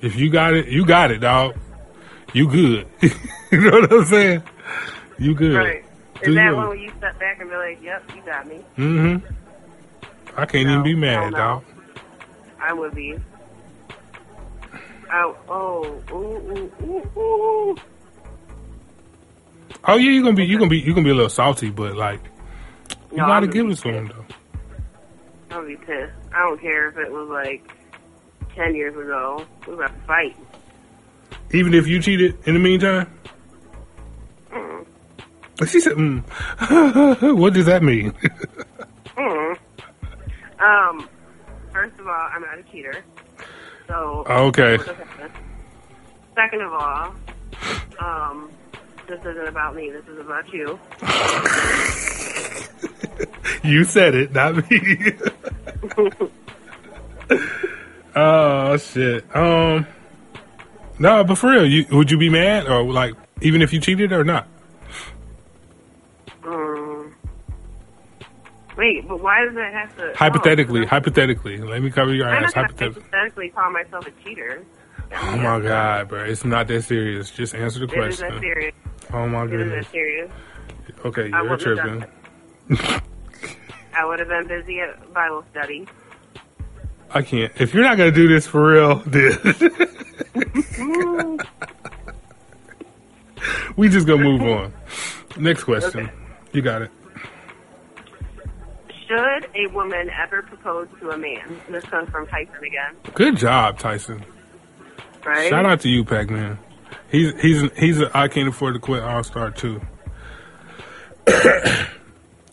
If 0.00 0.16
you 0.16 0.28
got 0.28 0.54
it, 0.54 0.66
you 0.66 0.84
got 0.84 1.12
it, 1.12 1.18
dog. 1.18 1.56
You 2.32 2.48
good. 2.48 2.88
you 3.00 3.60
know 3.60 3.80
what 3.80 3.92
I'm 3.92 4.04
saying? 4.04 4.42
You 5.18 5.34
good. 5.34 5.54
Right. 5.56 5.84
Do 6.22 6.30
Is 6.30 6.34
that 6.34 6.56
one 6.56 6.68
where 6.68 6.76
you 6.76 6.90
step 6.98 7.18
back 7.20 7.40
and 7.40 7.48
be 7.48 7.56
like, 7.56 7.80
yep, 7.80 8.02
you 8.14 8.22
got 8.22 8.46
me? 8.48 8.64
Mm-hmm. 8.76 9.26
I 10.36 10.46
can't 10.46 10.68
even 10.68 10.82
be 10.82 10.94
mad, 10.94 11.30
no. 11.30 11.38
dog. 11.38 11.64
I 12.60 12.72
would 12.72 12.94
be. 12.94 13.16
Oh, 15.12 15.36
oh, 15.48 16.02
ooh, 16.12 16.12
ooh, 16.52 16.72
ooh, 16.84 17.20
ooh. 17.20 17.76
Oh 19.84 19.96
yeah, 19.96 20.10
you 20.10 20.22
gonna 20.22 20.34
be 20.34 20.44
you 20.44 20.58
gonna 20.58 20.68
be 20.68 20.78
you 20.80 20.92
gonna 20.92 21.04
be 21.04 21.10
a 21.10 21.14
little 21.14 21.30
salty, 21.30 21.70
but 21.70 21.96
like 21.96 22.20
you 23.10 23.18
No, 23.18 23.26
gotta 23.26 23.46
give 23.46 23.68
it 23.70 23.78
to 23.78 23.88
him 23.88 24.08
though. 24.08 24.24
I'll 25.50 25.66
be 25.66 25.76
pissed. 25.76 26.12
I 26.34 26.40
don't 26.40 26.60
care 26.60 26.88
if 26.88 26.96
it 26.98 27.10
was 27.10 27.28
like 27.28 27.70
10 28.54 28.74
years 28.74 28.94
ago. 28.94 29.44
We 29.66 29.74
were 29.74 29.84
about 29.84 29.98
to 29.98 30.06
fight. 30.06 30.36
Even 31.52 31.72
if 31.74 31.86
you 31.86 32.00
cheated 32.00 32.36
in 32.46 32.54
the 32.54 32.60
meantime. 32.60 33.10
Mm. 34.52 34.86
She 35.66 35.80
said, 35.80 35.94
mm. 35.94 36.22
"What 37.38 37.54
does 37.54 37.66
that 37.66 37.82
mean?" 37.82 38.12
Mm. 39.16 39.58
Um, 40.60 41.08
first 41.72 41.98
of 41.98 42.06
all, 42.06 42.28
I'm 42.32 42.42
not 42.42 42.56
a 42.56 42.62
cheater. 42.70 43.04
So, 43.88 44.24
Okay. 44.28 44.78
Second 46.36 46.60
of 46.62 46.72
all, 46.72 47.14
um, 47.98 48.52
this 49.08 49.18
isn't 49.18 49.48
about 49.48 49.74
me. 49.74 49.90
This 49.90 50.06
is 50.06 50.20
about 50.20 50.52
you. 50.52 50.78
You 53.64 53.84
said 53.84 54.14
it, 54.14 54.32
not 54.32 54.70
me. 54.70 55.12
oh 58.16 58.76
shit. 58.76 59.36
Um. 59.36 59.86
No, 60.98 61.22
but 61.22 61.36
for 61.36 61.50
real, 61.50 61.66
you 61.66 61.86
would 61.92 62.10
you 62.10 62.18
be 62.18 62.28
mad 62.28 62.66
or 62.66 62.82
like 62.82 63.14
even 63.40 63.62
if 63.62 63.72
you 63.72 63.80
cheated 63.80 64.12
or 64.12 64.24
not? 64.24 64.48
Um, 66.44 67.14
wait, 68.76 69.06
but 69.06 69.20
why 69.20 69.44
does 69.44 69.54
it 69.56 69.72
have 69.72 69.96
to? 69.96 70.12
Hypothetically, 70.16 70.82
oh, 70.82 70.86
hypothetically, 70.86 71.58
let 71.58 71.82
me 71.82 71.90
cover 71.90 72.14
your 72.14 72.28
ass. 72.28 72.52
Hypothetically. 72.52 73.02
hypothetically 73.02 73.48
call 73.50 73.70
myself 73.70 74.06
a 74.06 74.10
cheater. 74.24 74.64
Oh 75.14 75.36
my 75.36 75.60
god, 75.60 76.08
bro, 76.08 76.24
it's 76.24 76.44
not 76.44 76.66
that 76.68 76.82
serious. 76.82 77.30
Just 77.30 77.54
answer 77.54 77.80
the 77.80 77.86
question. 77.86 78.04
It 78.04 78.10
is 78.10 78.18
that 78.18 78.30
question. 78.30 78.42
serious. 78.42 78.74
Oh 79.12 79.28
my 79.28 79.42
It 79.42 79.44
is 79.46 79.50
goodness. 79.50 79.86
that 79.86 79.92
serious. 79.92 80.30
Okay, 81.04 81.28
you're 81.28 81.56
tripping. 81.56 82.04
I 83.98 84.04
would 84.04 84.20
have 84.20 84.28
been 84.28 84.46
busy 84.46 84.80
at 84.80 85.12
Bible 85.12 85.44
study. 85.50 85.86
I 87.10 87.22
can't. 87.22 87.52
If 87.58 87.74
you're 87.74 87.82
not 87.82 87.96
gonna 87.96 88.12
do 88.12 88.28
this 88.28 88.46
for 88.46 88.72
real, 88.74 88.96
then 89.06 89.32
we 93.76 93.88
just 93.88 94.06
gonna 94.06 94.22
move 94.22 94.42
on. 94.42 94.72
Next 95.36 95.64
question. 95.64 96.06
Okay. 96.06 96.12
You 96.52 96.62
got 96.62 96.82
it. 96.82 96.90
Should 99.08 99.48
a 99.54 99.66
woman 99.72 100.10
ever 100.10 100.42
propose 100.42 100.86
to 101.00 101.10
a 101.10 101.18
man? 101.18 101.60
This 101.70 101.84
comes 101.84 102.08
from 102.10 102.26
Tyson 102.26 102.62
again, 102.64 102.94
Good 103.14 103.36
job, 103.36 103.78
Tyson. 103.78 104.22
right? 105.24 105.48
Shout 105.48 105.64
out 105.66 105.80
to 105.80 105.88
you, 105.88 106.04
Pac 106.04 106.30
Man. 106.30 106.58
He's 107.10 107.32
he's 107.40 107.72
he's 107.76 108.00
a 108.00 108.16
I 108.16 108.28
can't 108.28 108.48
afford 108.48 108.74
to 108.74 108.80
quit 108.80 109.02
All 109.02 109.24
Star 109.24 109.50
too. 109.50 109.80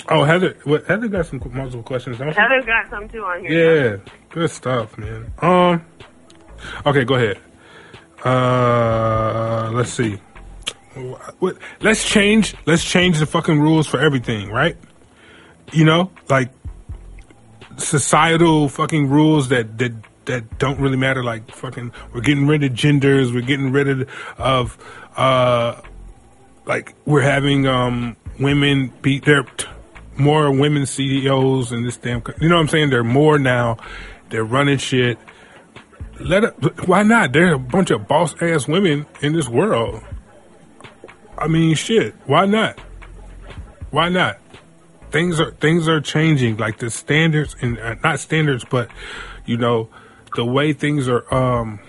oh, 0.10 0.24
Heather, 0.24 0.58
what, 0.64 0.86
Heather 0.86 1.08
got 1.08 1.26
some 1.26 1.42
multiple 1.54 1.84
questions. 1.84 2.18
Don't 2.18 2.34
she? 2.34 2.40
Heather's 2.40 2.66
got 2.66 2.90
some 2.90 3.10
too 3.10 3.24
on 3.24 3.42
here. 3.42 4.02
Yeah, 4.04 4.14
good 4.30 4.50
stuff, 4.50 4.98
man. 4.98 5.32
Um, 5.40 5.86
okay, 6.86 7.04
go 7.04 7.16
ahead. 7.16 7.40
Uh, 8.24 9.72
let's 9.74 9.92
see. 9.92 10.20
What, 11.40 11.58
let's 11.82 12.08
change. 12.08 12.56
Let's 12.66 12.84
change 12.84 13.20
the 13.20 13.26
fucking 13.26 13.60
rules 13.60 13.86
for 13.86 14.00
everything, 14.00 14.50
right? 14.50 14.78
You 15.74 15.86
know, 15.86 16.12
like 16.30 16.50
societal 17.78 18.70
fucking 18.70 19.10
rules 19.10 19.50
that 19.50 19.78
that 19.78 19.94
that 20.26 20.58
don't 20.58 20.80
really 20.80 20.98
matter. 20.98 21.24
Like 21.24 21.52
fucking, 21.52 21.92
we're 22.14 22.22
getting 22.22 22.48
rid 22.48 22.64
of 22.64 22.74
genders. 22.74 23.34
We're 23.34 23.42
getting 23.42 23.72
rid 23.72 23.88
of 23.88 24.10
of 24.38 24.78
uh, 25.18 25.82
like 26.66 26.96
we're 27.06 27.22
having 27.22 27.68
um 27.68 28.16
women 28.40 28.94
be 29.02 29.20
there. 29.20 29.46
More 30.18 30.52
women 30.52 30.86
CEOs 30.86 31.72
and 31.72 31.86
this 31.86 31.98
damn. 31.98 32.24
You 32.40 32.50
know 32.50 32.56
what 32.56 32.62
I'm 32.62 32.68
saying? 32.68 32.90
They're 32.90 33.04
more 33.04 33.38
now. 33.38 33.78
They're 34.30 34.46
running 34.46 34.78
shit. 34.78 35.18
Let 36.20 36.46
it. 36.46 36.88
Why 36.88 37.04
not? 37.04 37.34
There 37.34 37.52
are 37.52 37.56
a 37.56 37.60
bunch 37.60 37.92
of 37.92 38.08
boss 38.08 38.42
ass 38.42 38.68
women 38.68 39.06
in 39.22 39.34
this 39.34 39.50
world. 39.50 40.02
I 41.38 41.48
mean, 41.48 41.76
shit. 41.76 42.16
Why 42.26 42.46
not? 42.46 42.80
Why 43.92 44.10
not? 44.10 44.40
Things 45.12 45.40
are 45.40 45.52
things 45.52 45.88
are 45.88 46.02
changing. 46.02 46.58
Like 46.58 46.80
the 46.80 46.90
standards 46.90 47.56
and 47.62 47.78
uh, 47.80 47.96
not 48.04 48.20
standards, 48.20 48.66
but 48.70 48.90
you 49.46 49.58
know 49.58 49.90
the 50.36 50.46
way 50.46 50.74
things 50.74 51.08
are. 51.08 51.34
Um, 51.34 51.80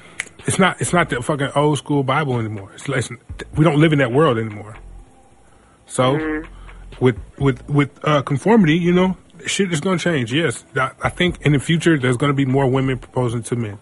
it's 0.47 0.59
not 0.59 0.81
it's 0.81 0.93
not 0.93 1.11
the 1.11 1.23
fucking 1.23 1.51
old 1.55 1.79
school 1.79 2.03
Bible 2.03 2.39
anymore. 2.39 2.73
It's. 2.75 2.89
We 2.89 3.65
don't 3.65 3.79
live 3.81 3.93
in 3.93 3.99
that 4.01 4.13
world 4.13 4.39
anymore. 4.39 4.77
So 5.87 6.43
with 7.01 7.17
with 7.39 7.69
with 7.69 7.91
uh, 8.05 8.23
conformity, 8.23 8.75
you 8.77 8.93
know, 8.93 9.17
shit 9.47 9.73
is 9.73 9.81
going 9.81 9.99
to 9.99 10.05
change. 10.05 10.33
Yes, 10.33 10.65
I, 10.75 10.91
I 11.03 11.09
think 11.11 11.41
in 11.43 11.53
the 11.53 11.59
future 11.59 11.99
there's 11.99 12.17
going 12.17 12.31
to 12.31 12.37
be 12.37 12.45
more 12.47 12.67
women 12.71 12.99
proposing 12.99 13.43
to 13.45 13.57
men, 13.57 13.79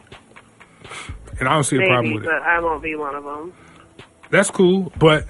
and 1.38 1.48
I 1.48 1.54
don't 1.54 1.64
see 1.64 1.76
a 1.76 1.86
problem 1.86 2.14
with 2.14 2.24
it. 2.24 2.26
but 2.26 2.42
I 2.42 2.60
won't 2.60 2.82
be 2.82 2.94
one 2.96 3.14
of 3.14 3.24
them. 3.24 3.52
That's 4.30 4.50
cool, 4.50 4.92
but 4.98 5.26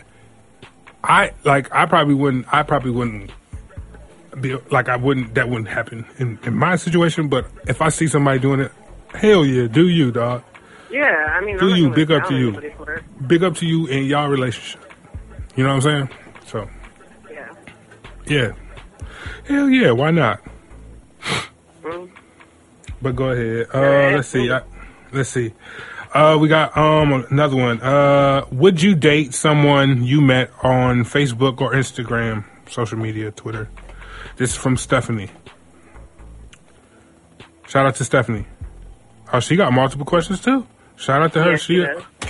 I 1.03 1.33
like 1.45 1.73
I 1.75 1.87
probably 1.87 2.15
wouldn't. 2.15 2.53
I 2.53 2.63
probably 2.63 2.91
wouldn't 2.91 3.31
be 4.41 4.57
like 4.71 4.89
I 4.89 4.97
wouldn't. 4.97 5.35
That 5.35 5.49
wouldn't 5.49 5.69
happen 5.69 6.07
in 6.19 6.39
in 6.45 6.55
my 6.55 6.77
situation. 6.77 7.29
But 7.29 7.47
if 7.69 7.83
I 7.83 7.91
see 7.91 8.07
somebody 8.07 8.39
doing 8.39 8.61
it, 8.61 8.73
hell 9.15 9.45
yeah, 9.45 9.67
do 9.67 9.89
you, 9.89 10.11
dog? 10.11 10.43
Yeah, 10.91 11.03
I 11.05 11.45
mean, 11.45 11.59
Do 11.59 11.71
I'm 11.71 11.77
you, 11.77 11.91
big 11.91 12.13
up 12.13 12.29
to 12.29 12.37
you. 12.37 12.57
it. 12.57 13.29
Big 13.29 13.43
up 13.43 13.57
to 13.57 13.67
you 13.67 13.89
and 13.89 14.07
y'all 14.07 14.29
relationship. 14.29 14.81
You 15.57 15.65
know 15.65 15.71
what 15.75 15.85
I'm 15.87 16.09
saying? 16.09 16.09
So. 16.47 16.71
Yeah, 18.27 18.53
hell 19.47 19.69
yeah, 19.69 19.91
why 19.91 20.11
not? 20.11 20.41
Mm. 21.83 22.11
But 23.03 23.17
go 23.17 23.31
ahead. 23.31 23.67
Uh, 23.73 24.17
let's 24.17 24.29
see. 24.29 24.51
I, 24.51 24.63
let's 25.13 25.31
see. 25.31 25.53
Uh, 26.13 26.39
we 26.41 26.49
got 26.49 26.77
um 26.77 27.27
another 27.31 27.57
one. 27.57 27.81
Uh, 27.83 28.47
would 28.53 28.81
you 28.81 28.95
date 28.95 29.35
someone 29.35 30.05
you 30.05 30.21
met 30.21 30.51
on 30.63 31.05
Facebook 31.05 31.61
or 31.61 31.73
Instagram, 31.73 32.45
social 32.69 32.99
media, 32.99 33.31
Twitter? 33.31 33.69
This 34.37 34.51
is 34.51 34.57
from 34.57 34.77
Stephanie. 34.77 35.31
Shout 37.67 37.87
out 37.87 37.97
to 37.97 38.05
Stephanie. 38.05 38.47
Oh, 39.33 39.41
she 39.41 39.57
got 39.57 39.73
multiple 39.73 40.07
questions 40.07 40.41
too. 40.41 40.67
Shout 40.97 41.23
out 41.23 41.33
to 41.33 41.43
her. 41.43 41.51
Yes, 41.53 41.63
she. 41.63 41.85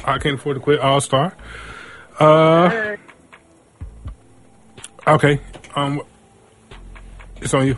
I 0.04 0.18
can't 0.18 0.36
afford 0.36 0.56
to 0.56 0.60
quit. 0.60 0.80
All 0.80 1.00
star. 1.00 1.36
Uh, 2.18 2.96
okay. 5.06 5.40
Um, 5.76 6.02
it's 7.40 7.54
on 7.54 7.66
you 7.66 7.76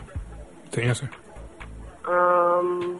to 0.71 0.83
answer. 0.83 1.09
Um, 2.05 2.99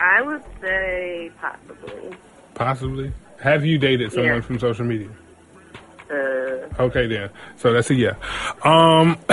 I 0.00 0.22
would 0.22 0.42
say 0.60 1.30
possibly. 1.40 2.16
Possibly. 2.54 3.12
Have 3.42 3.64
you 3.64 3.78
dated 3.78 4.12
someone 4.12 4.34
Yeah. 4.34 4.40
from 4.40 4.58
social 4.58 4.84
media? 4.84 5.08
Uh, 6.10 6.14
Okay, 6.78 7.06
then. 7.06 7.30
So 7.56 7.72
that's 7.72 7.90
a 7.90 7.94
yeah. 7.94 8.14
Um, 8.64 9.16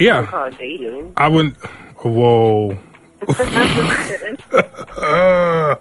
yeah, 0.00 0.50
dating. 0.58 1.12
I 1.16 1.28
wouldn't. 1.28 1.56
Whoa. 2.02 2.78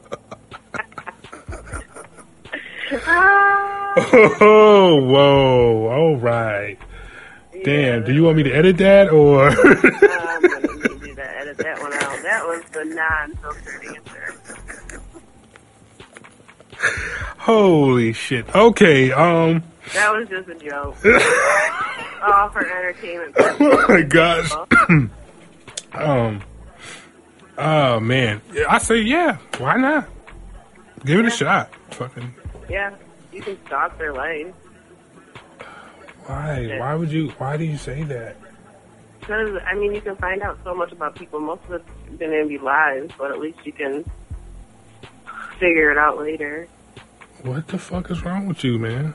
Uh, 2.95 3.82
oh, 3.95 4.99
whoa. 5.05 5.87
All 5.89 6.17
right. 6.17 6.77
Damn. 7.63 8.03
Do 8.03 8.13
you 8.13 8.23
want 8.23 8.37
me 8.37 8.43
to 8.43 8.51
edit 8.51 8.77
that 8.77 9.09
or? 9.09 9.49
I'm 9.49 9.55
gonna 10.41 10.59
need 10.61 11.01
you 11.07 11.15
to 11.15 11.37
edit 11.37 11.57
that 11.59 11.79
one 11.81 11.93
out. 11.93 12.21
That 12.23 12.45
was 12.45 12.63
the 12.71 12.85
non-filtered 12.85 13.85
answer. 13.95 15.01
Holy 17.37 18.13
shit. 18.13 18.53
Okay. 18.55 19.11
Um. 19.11 19.63
That 19.93 20.13
was 20.13 20.29
just 20.29 20.47
a 20.49 20.55
joke. 20.55 20.95
All 22.23 22.49
for 22.49 22.65
entertainment. 22.65 23.33
Oh 23.37 23.85
my 23.89 24.01
gosh. 24.01 24.51
um. 25.93 26.41
Oh 27.57 27.99
man. 27.99 28.41
I 28.67 28.77
say 28.79 28.99
yeah. 29.01 29.37
Why 29.57 29.77
not? 29.77 30.09
Give 31.05 31.19
it 31.19 31.25
a 31.25 31.29
shot. 31.29 31.73
Fucking. 31.91 32.33
Yeah, 32.69 32.95
you 33.33 33.41
can 33.41 33.57
stalk 33.65 33.97
their 33.97 34.13
life. 34.13 34.53
Why? 36.25 36.77
Why 36.79 36.95
would 36.95 37.11
you? 37.11 37.29
Why 37.37 37.57
do 37.57 37.65
you 37.65 37.77
say 37.77 38.03
that? 38.03 38.37
Because, 39.19 39.57
I 39.65 39.73
mean, 39.75 39.93
you 39.93 40.01
can 40.01 40.15
find 40.17 40.41
out 40.41 40.59
so 40.63 40.75
much 40.75 40.91
about 40.91 41.15
people. 41.15 41.39
Most 41.39 41.63
of 41.65 41.73
it's 41.73 42.19
going 42.19 42.31
to 42.31 42.47
be 42.47 42.57
lies, 42.57 43.09
but 43.17 43.31
at 43.31 43.39
least 43.39 43.59
you 43.63 43.71
can 43.71 44.03
figure 45.59 45.91
it 45.91 45.97
out 45.97 46.17
later. 46.19 46.67
What 47.41 47.67
the 47.67 47.77
fuck 47.77 48.11
is 48.11 48.23
wrong 48.23 48.47
with 48.47 48.63
you, 48.63 48.77
man? 48.79 49.13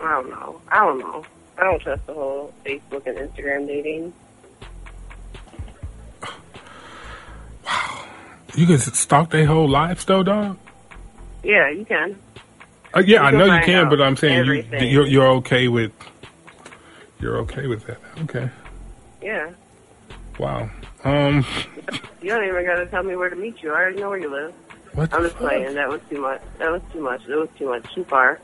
I 0.00 0.10
don't 0.10 0.30
know. 0.30 0.60
I 0.68 0.84
don't 0.84 0.98
know. 0.98 1.24
I 1.56 1.62
don't 1.64 1.80
trust 1.80 2.06
the 2.06 2.14
whole 2.14 2.52
Facebook 2.64 3.06
and 3.06 3.16
Instagram 3.16 3.66
dating. 3.66 4.12
Wow. 7.64 8.04
You 8.56 8.66
can 8.66 8.78
stalk 8.78 9.30
their 9.30 9.46
whole 9.46 9.68
lives, 9.68 10.04
though, 10.04 10.22
dog. 10.24 10.58
Yeah, 11.44 11.70
you 11.70 11.84
can. 11.84 12.18
Uh, 12.94 13.02
yeah, 13.04 13.22
I 13.22 13.30
know 13.32 13.46
you 13.46 13.60
can, 13.64 13.88
but 13.88 14.00
I'm 14.00 14.16
saying 14.16 14.46
you, 14.46 14.64
you're 14.78 15.06
you're 15.06 15.28
okay 15.28 15.68
with 15.68 15.92
you're 17.20 17.38
okay 17.38 17.66
with 17.66 17.86
that. 17.86 17.98
Okay. 18.22 18.48
Yeah. 19.20 19.50
Wow. 20.38 20.70
Um. 21.02 21.44
You 22.22 22.30
don't 22.30 22.44
even 22.44 22.64
got 22.64 22.76
to 22.76 22.86
tell 22.86 23.02
me 23.02 23.16
where 23.16 23.30
to 23.30 23.36
meet 23.36 23.62
you. 23.62 23.70
I 23.70 23.74
already 23.74 24.00
know 24.00 24.10
where 24.10 24.18
you 24.18 24.30
live. 24.30 24.54
What 24.92 25.12
I'm 25.12 25.22
just 25.22 25.34
fuck? 25.34 25.48
playing. 25.48 25.74
That 25.74 25.88
was 25.88 26.00
too 26.08 26.20
much. 26.20 26.40
That 26.58 26.70
was 26.70 26.82
too 26.92 27.00
much. 27.00 27.22
It 27.28 27.34
was 27.34 27.48
too 27.58 27.68
much. 27.68 27.94
Too 27.94 28.04
far. 28.04 28.40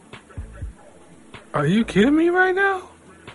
Are 1.55 1.67
you 1.67 1.85
kidding 1.85 2.17
me 2.17 2.29
right 2.29 2.55
now? 2.55 2.89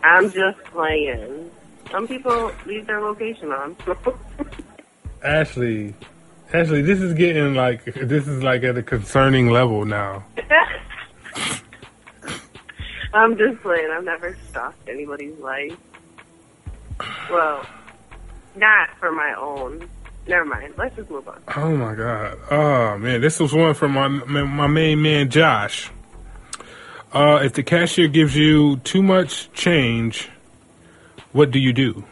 I'm 0.03 0.31
just 0.31 0.59
playing. 0.65 1.49
Some 1.91 2.07
people 2.07 2.51
leave 2.65 2.87
their 2.87 3.01
location 3.01 3.51
on. 3.51 3.75
Ashley, 5.23 5.95
Ashley, 6.53 6.81
this 6.81 6.99
is 6.99 7.13
getting 7.13 7.55
like 7.55 7.85
this 7.85 8.27
is 8.27 8.43
like 8.43 8.63
at 8.63 8.77
a 8.77 8.83
concerning 8.83 9.49
level 9.49 9.85
now. 9.85 10.23
I'm 13.15 13.37
just 13.37 13.61
playing. 13.61 13.89
I've 13.91 14.03
never 14.03 14.37
stalked 14.49 14.87
anybody's 14.89 15.37
life. 15.39 15.75
Well, 17.31 17.65
not 18.55 18.89
for 18.99 19.11
my 19.11 19.33
own. 19.37 19.89
Never 20.27 20.45
mind. 20.45 20.73
Let's 20.77 20.95
just 20.95 21.09
move 21.09 21.27
on. 21.27 21.41
Oh 21.55 21.75
my 21.75 21.95
god. 21.95 22.37
Oh 22.51 22.97
man, 22.97 23.21
this 23.21 23.39
was 23.39 23.53
one 23.53 23.73
from 23.73 23.91
my 23.93 24.07
my 24.07 24.67
main 24.67 25.01
man 25.01 25.29
Josh. 25.29 25.89
Uh, 27.13 27.39
if 27.43 27.53
the 27.53 27.63
cashier 27.63 28.07
gives 28.09 28.35
you 28.35 28.77
too 28.77 29.01
much 29.01 29.51
change, 29.53 30.29
what 31.31 31.51
do 31.51 31.59
you 31.59 31.71
do? 31.71 32.03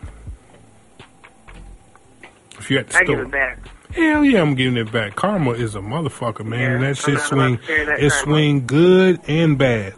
If 2.60 2.72
you're 2.72 2.80
at 2.80 2.88
the 2.90 2.98
I 3.00 3.04
store, 3.04 3.16
give 3.18 3.26
it 3.26 3.32
back. 3.32 3.60
hell 3.94 4.24
yeah, 4.24 4.42
I'm 4.42 4.56
giving 4.56 4.78
it 4.78 4.92
back. 4.92 5.16
Karma 5.16 5.52
is 5.52 5.76
a 5.76 5.80
motherfucker, 5.80 6.46
man. 6.46 6.60
Yeah, 6.60 6.72
and 6.76 6.84
that 6.84 6.98
shit 6.98 7.20
swing, 7.20 7.56
about 7.56 7.62
to 7.62 7.68
carry 7.68 7.86
that 7.86 8.00
it 8.00 8.10
karma. 8.12 8.24
swing 8.24 8.66
good 8.68 9.20
and 9.28 9.58
bad. 9.58 9.94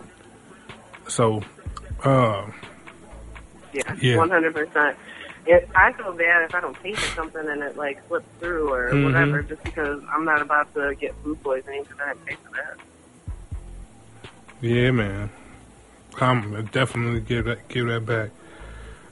So, 1.07 1.41
uh, 2.03 2.45
Yeah, 3.73 3.93
Yeah. 3.99 4.17
one 4.17 4.29
hundred 4.29 4.53
percent. 4.53 4.97
If 5.45 5.69
I 5.75 5.91
feel 5.93 6.11
bad 6.13 6.43
if 6.43 6.55
I 6.55 6.61
don't 6.61 6.81
pay 6.81 6.93
for 6.95 7.07
something 7.15 7.47
and 7.47 7.61
it 7.61 7.75
like 7.77 7.99
slips 8.07 8.25
through 8.39 8.71
or 8.73 8.91
Mhm. 8.91 9.03
whatever, 9.05 9.41
just 9.43 9.63
because 9.63 10.01
I'm 10.13 10.23
not 10.25 10.41
about 10.41 10.73
to 10.75 10.95
get 10.95 11.13
food 11.23 11.41
poisoning 11.43 11.83
because 11.83 11.99
I 11.99 12.13
didn't 12.13 12.25
pay 12.25 12.35
for 12.35 12.55
that. 12.55 12.77
yeah, 14.61 14.91
man. 14.91 15.29
I'm 16.21 16.65
definitely 16.67 17.19
give 17.19 17.45
that 17.45 17.67
give 17.67 17.87
that 17.87 18.05
back. 18.05 18.29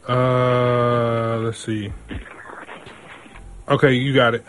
Uh, 0.08 1.38
let's 1.40 1.60
see. 1.60 1.92
Okay, 3.70 3.94
you 3.94 4.14
got 4.14 4.34
it. 4.34 4.46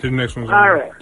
The 0.00 0.10
next 0.10 0.36
one's 0.36 0.50
All 0.50 0.56
right. 0.74 0.92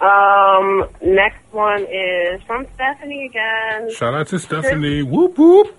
Um, 0.00 0.88
next 1.02 1.42
one 1.52 1.82
is 1.82 2.42
from 2.44 2.66
Stephanie 2.74 3.26
again. 3.26 3.92
Shout 3.92 4.14
out 4.14 4.28
to 4.28 4.38
Stephanie. 4.38 5.02
Whoop 5.02 5.36
whoop. 5.36 5.76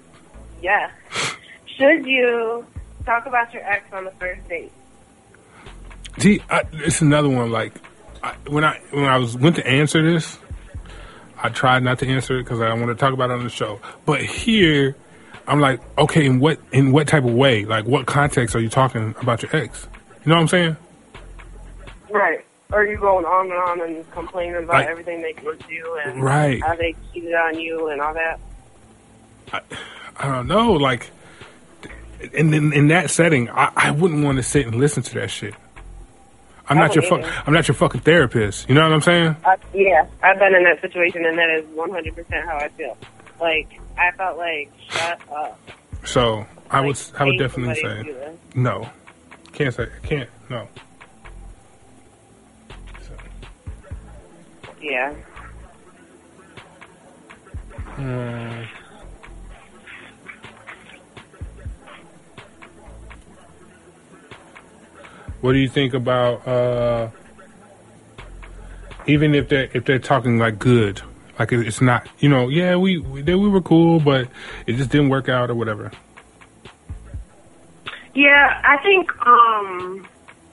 Yeah. 0.62 0.91
Should 1.65 2.05
you 2.05 2.65
talk 3.05 3.25
about 3.25 3.51
your 3.53 3.63
ex 3.63 3.91
on 3.91 4.05
the 4.05 4.12
first 4.12 4.47
date? 4.47 4.71
See, 6.19 6.39
I, 6.49 6.63
it's 6.73 7.01
another 7.01 7.29
one. 7.29 7.51
Like 7.51 7.73
I, 8.21 8.36
when 8.47 8.63
I 8.63 8.79
when 8.91 9.05
I 9.05 9.17
was 9.17 9.36
went 9.36 9.55
to 9.55 9.65
answer 9.65 10.03
this, 10.03 10.38
I 11.38 11.49
tried 11.49 11.84
not 11.84 11.97
to 11.99 12.07
answer 12.07 12.38
it 12.38 12.43
because 12.43 12.62
I 12.62 12.71
want 12.73 12.88
to 12.88 12.95
talk 12.95 13.13
about 13.13 13.31
it 13.31 13.34
on 13.34 13.43
the 13.43 13.49
show. 13.49 13.79
But 14.05 14.21
here, 14.21 14.95
I'm 15.47 15.60
like, 15.60 15.81
okay, 15.97 16.27
in 16.27 16.39
what 16.39 16.60
in 16.71 16.91
what 16.91 17.07
type 17.07 17.23
of 17.23 17.34
way? 17.34 17.65
Like, 17.65 17.86
what 17.86 18.05
context 18.05 18.55
are 18.55 18.60
you 18.60 18.69
talking 18.69 19.15
about 19.19 19.41
your 19.41 19.55
ex? 19.55 19.88
You 20.23 20.29
know 20.29 20.36
what 20.36 20.41
I'm 20.41 20.47
saying? 20.47 20.77
Right. 22.12 22.45
Or 22.71 22.86
you 22.86 22.97
going 22.97 23.25
on 23.25 23.45
and 23.51 23.53
on 23.81 23.81
and 23.81 24.12
complaining 24.12 24.55
about 24.55 24.69
Like- 24.75 24.88
everything 24.88 25.21
they 25.21 25.34
could 25.34 25.62
do 25.67 25.99
and 26.05 26.23
Right. 26.23 26.62
how 26.63 26.75
they 26.75 26.95
cheated 27.13 27.34
on 27.34 27.60
you 27.60 27.89
and 27.89 28.01
all 28.01 28.13
that? 28.13 28.39
I 30.17 30.27
don't 30.27 30.47
know. 30.47 30.71
Like, 30.73 31.10
and 32.36 32.53
in, 32.53 32.71
in 32.73 32.88
that 32.89 33.10
setting, 33.10 33.49
I, 33.49 33.71
I 33.75 33.91
wouldn't 33.91 34.23
want 34.23 34.38
to 34.38 34.43
sit 34.43 34.65
and 34.65 34.75
listen 34.75 35.03
to 35.03 35.13
that 35.15 35.29
shit. 35.31 35.53
I'm 36.69 36.77
not 36.77 36.95
your 36.95 37.01
fuck. 37.03 37.25
I'm 37.45 37.53
not 37.53 37.67
your 37.67 37.75
fucking 37.75 38.01
therapist. 38.01 38.69
You 38.69 38.75
know 38.75 38.84
what 38.84 38.93
I'm 38.93 39.01
saying? 39.01 39.36
Uh, 39.43 39.57
yeah, 39.73 40.05
I've 40.23 40.39
been 40.39 40.55
in 40.55 40.63
that 40.63 40.79
situation, 40.79 41.25
and 41.25 41.38
that 41.38 41.49
is 41.49 41.65
100% 41.75 42.45
how 42.45 42.55
I 42.57 42.69
feel. 42.69 42.97
Like, 43.41 43.67
I 43.97 44.12
felt 44.12 44.38
like, 44.38 44.71
shut 44.89 45.19
up. 45.36 45.60
So 46.05 46.45
I 46.69 46.79
would. 46.79 46.97
I 47.19 47.25
would 47.25 47.38
definitely 47.38 47.75
say 47.75 48.36
no. 48.55 48.89
Can't 49.51 49.73
say. 49.73 49.88
Can't. 50.03 50.29
No. 50.49 50.67
Yeah. 54.82 55.13
mm. 57.98 58.67
What 65.41 65.54
do 65.54 65.58
you 65.58 65.70
think 65.70 65.94
about 65.94 66.48
uh, 66.48 67.10
even 69.08 69.34
if 69.34 69.50
they 69.50 69.70
if 69.74 69.86
they're 69.86 70.00
talking 70.00 70.38
like 70.38 70.60
good, 70.60 71.02
like 71.39 71.52
it's 71.52 71.82
not 71.82 72.08
you 72.20 72.30
know 72.30 72.48
yeah 72.50 72.76
we 72.76 72.98
we, 72.98 73.22
they, 73.22 73.36
we 73.36 73.50
were 73.50 73.62
cool 73.62 74.00
but 74.00 74.28
it 74.67 74.74
just 74.74 74.89
didn't 74.91 75.10
work 75.10 75.30
out 75.30 75.50
or 75.50 75.56
whatever. 75.56 75.91
Yeah, 78.13 78.62
I 78.65 78.78
think, 78.84 79.10
um, 79.26 80.06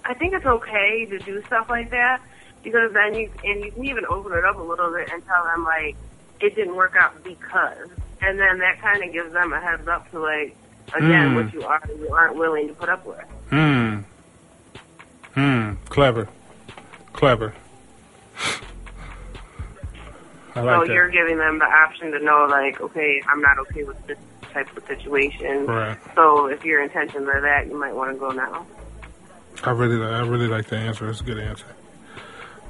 I 0.05 0.15
think 0.15 0.33
it's 0.33 0.47
okay 0.47 1.07
to 1.07 1.19
do 1.19 1.43
stuff 1.47 1.69
like 1.69 1.91
that 1.91 2.21
because 2.63 2.93
then 2.93 3.15
you, 3.15 3.31
and 3.45 3.65
you 3.65 3.71
can 3.73 3.85
even 3.85 4.05
open 4.07 4.33
it 4.33 4.45
up 4.45 4.57
a 4.59 4.63
little 4.63 4.93
bit 4.93 5.11
and 5.13 5.25
tell 5.27 5.45
them, 5.45 5.65
like, 5.65 5.97
it 6.41 6.55
didn't 6.55 6.77
work 6.77 6.95
out 6.99 7.23
because. 7.25 7.89
And 8.21 8.39
then 8.39 8.59
that 8.59 8.81
kind 8.81 9.03
of 9.03 9.13
gives 9.13 9.33
them 9.33 9.53
a 9.53 9.61
heads 9.61 9.87
up 9.89 10.11
to, 10.11 10.19
like, 10.21 10.57
again, 10.95 11.31
Mm. 11.31 11.35
what 11.45 11.53
you 11.55 11.63
are 11.65 11.81
you 11.99 12.13
aren't 12.15 12.37
willing 12.37 12.69
to 12.69 12.75
put 12.75 12.89
up 12.89 13.05
with. 13.07 13.21
Hmm. 13.51 13.99
Hmm. 15.35 15.73
Clever. 15.89 16.29
Clever. 17.13 17.55
I 20.55 20.61
like 20.61 20.75
so 20.83 20.87
that. 20.87 20.93
you're 20.93 21.09
giving 21.11 21.39
them 21.39 21.59
the 21.59 21.65
option 21.67 22.11
to 22.13 22.19
know, 22.21 22.47
like, 22.51 22.81
okay, 22.81 23.23
I'm 23.29 23.41
not 23.41 23.59
okay 23.61 23.85
with 23.85 24.05
this 24.07 24.19
type 24.53 24.75
of 24.77 24.85
situation. 24.87 25.67
Right. 25.67 25.97
So 26.15 26.47
if 26.47 26.65
your 26.65 26.83
intentions 26.83 27.29
are 27.29 27.41
that, 27.41 27.67
you 27.69 27.79
might 27.79 27.95
want 27.95 28.13
to 28.13 28.19
go 28.19 28.31
now. 28.31 28.67
I 29.63 29.71
really, 29.71 30.05
I 30.05 30.21
really 30.23 30.49
like 30.49 30.67
the 30.67 30.77
answer. 30.77 31.09
It's 31.11 31.21
a 31.21 31.25
good 31.25 31.39
answer. 31.39 31.67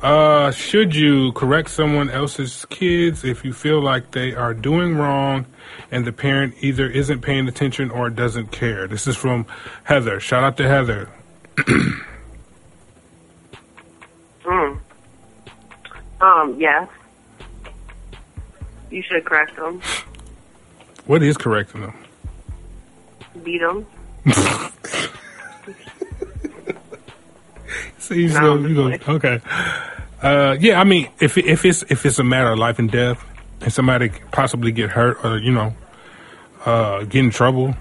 Uh, 0.03 0.51
should 0.53 0.95
you 0.95 1.33
correct 1.33 1.69
someone 1.71 2.09
else's 2.09 2.65
kids 2.67 3.25
if 3.25 3.45
you 3.45 3.53
feel 3.53 3.83
like 3.83 4.13
they 4.13 4.33
are 4.33 4.55
doing 4.55 4.97
wrong 4.97 5.45
and 5.91 6.05
the 6.05 6.13
parent 6.13 6.55
either 6.61 6.89
isn't 6.89 7.21
paying 7.21 7.49
attention 7.49 7.91
or 7.91 8.09
doesn't 8.09 8.53
care? 8.53 8.87
This 8.87 9.09
is 9.09 9.17
from 9.17 9.45
Heather. 9.85 10.21
Shout 10.21 10.45
out 10.45 10.57
to 10.59 10.69
Heather. 10.69 11.09
Mm. 14.45 14.79
Um, 16.23 16.57
yes. 16.59 16.89
You 18.91 19.03
should 19.03 19.23
correct 19.27 19.55
them, 19.57 19.83
What 21.05 21.23
is 21.23 21.37
correcting 21.37 21.83
them? 21.83 21.95
beat 23.45 23.59
them. 23.59 23.85
No, 24.25 24.71
you 28.57 28.75
go, 28.75 28.97
okay. 29.17 29.41
Uh, 30.23 30.57
yeah, 30.59 30.81
I 30.81 30.85
mean, 30.85 31.09
if 31.21 31.39
if 31.39 31.65
it's 31.65 31.83
if 31.89 32.05
it's 32.05 32.19
a 32.19 32.25
matter 32.25 32.53
of 32.53 32.59
life 32.59 32.79
and 32.79 32.91
death, 32.91 33.25
and 33.61 33.73
somebody 33.73 34.11
possibly 34.33 34.73
get 34.73 34.91
hurt 34.91 35.25
or 35.25 35.39
you 35.39 35.53
know, 35.53 35.75
uh, 36.65 37.05
get 37.05 37.25
in 37.25 37.31
trouble, 37.31 37.75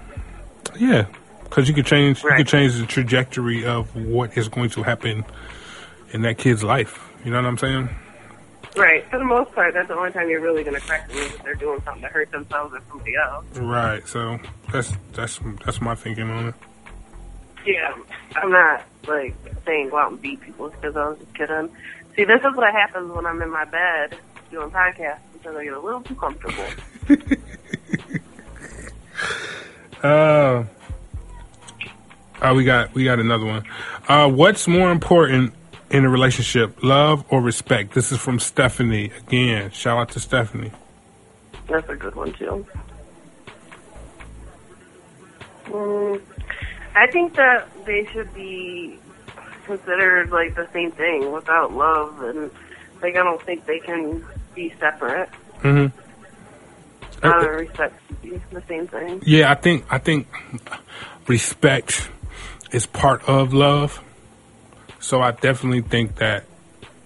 yeah, 0.78 1.06
because 1.44 1.68
you 1.68 1.74
could 1.74 1.86
change 1.86 2.22
you 2.22 2.30
could 2.36 2.48
change 2.48 2.76
the 2.76 2.86
trajectory 2.86 3.64
of 3.64 3.94
what 3.96 4.36
is 4.36 4.48
going 4.48 4.70
to 4.70 4.82
happen 4.82 5.24
in 6.12 6.22
that 6.22 6.38
kid's 6.38 6.62
life. 6.62 7.04
You 7.24 7.32
know 7.32 7.42
what 7.42 7.48
I'm 7.48 7.58
saying? 7.58 7.88
Right. 8.76 9.04
For 9.10 9.18
the 9.18 9.24
most 9.24 9.52
part, 9.52 9.74
that's 9.74 9.88
the 9.88 9.96
only 9.96 10.12
time 10.12 10.28
you're 10.28 10.40
really 10.40 10.62
going 10.62 10.76
to 10.76 10.80
correct 10.80 11.08
them 11.08 11.18
is 11.18 11.34
if 11.34 11.42
they're 11.42 11.54
doing 11.56 11.82
something 11.84 12.02
to 12.02 12.08
hurt 12.08 12.30
themselves 12.30 12.74
or 12.74 12.82
somebody 12.88 13.16
else. 13.16 13.44
Right. 13.56 14.06
So 14.06 14.38
that's 14.72 14.92
that's 15.14 15.40
that's 15.64 15.80
my 15.80 15.96
thinking 15.96 16.30
on 16.30 16.48
it. 16.48 16.54
Yeah. 17.66 17.92
I'm 18.36 18.52
not, 18.52 18.84
like, 19.08 19.34
saying 19.66 19.88
go 19.90 19.98
out 19.98 20.12
and 20.12 20.22
beat 20.22 20.40
people 20.40 20.70
because 20.70 20.96
I 20.96 21.08
was 21.08 21.18
just 21.18 21.34
kidding. 21.34 21.70
See, 22.18 22.24
this 22.24 22.40
is 22.40 22.56
what 22.56 22.72
happens 22.72 23.12
when 23.12 23.26
I'm 23.26 23.40
in 23.42 23.48
my 23.48 23.64
bed 23.64 24.18
doing 24.50 24.72
podcasts 24.72 25.20
because 25.34 25.54
I 25.54 25.62
get 25.62 25.72
a 25.72 25.78
little 25.78 26.00
too 26.02 26.16
comfortable. 26.16 26.64
Uh, 30.00 30.64
oh, 32.40 32.54
we 32.54 32.62
got 32.62 32.94
we 32.94 33.02
got 33.02 33.18
another 33.18 33.44
one. 33.44 33.64
Uh, 34.06 34.30
what's 34.30 34.68
more 34.68 34.92
important 34.92 35.52
in 35.90 36.04
a 36.04 36.08
relationship, 36.08 36.84
love 36.84 37.24
or 37.30 37.40
respect? 37.40 37.94
This 37.94 38.12
is 38.12 38.18
from 38.18 38.38
Stephanie 38.38 39.10
again. 39.26 39.72
Shout 39.72 39.98
out 39.98 40.10
to 40.10 40.20
Stephanie. 40.20 40.70
That's 41.66 41.88
a 41.88 41.96
good 41.96 42.14
one, 42.14 42.32
too. 42.34 42.64
Mm, 45.64 46.22
I 46.94 47.08
think 47.08 47.34
that 47.34 47.68
they 47.84 48.06
should 48.12 48.32
be 48.34 49.00
considered 49.68 50.30
like 50.30 50.56
the 50.56 50.68
same 50.72 50.90
thing 50.90 51.30
without 51.30 51.72
love, 51.72 52.20
and 52.22 52.50
like 53.00 53.14
I 53.14 53.22
don't 53.22 53.40
think 53.40 53.66
they 53.66 53.78
can 53.78 54.24
be 54.54 54.74
separate. 54.80 55.28
Mm-hmm. 55.62 55.96
And 57.20 57.46
respect 57.46 58.22
be 58.22 58.40
the 58.50 58.62
same 58.68 58.86
thing. 58.86 59.22
Yeah, 59.24 59.50
I 59.50 59.54
think 59.54 59.84
I 59.90 59.98
think 59.98 60.26
respect 61.26 62.10
is 62.72 62.86
part 62.86 63.28
of 63.28 63.52
love. 63.52 64.02
So 65.00 65.20
I 65.20 65.30
definitely 65.30 65.82
think 65.82 66.16
that 66.16 66.44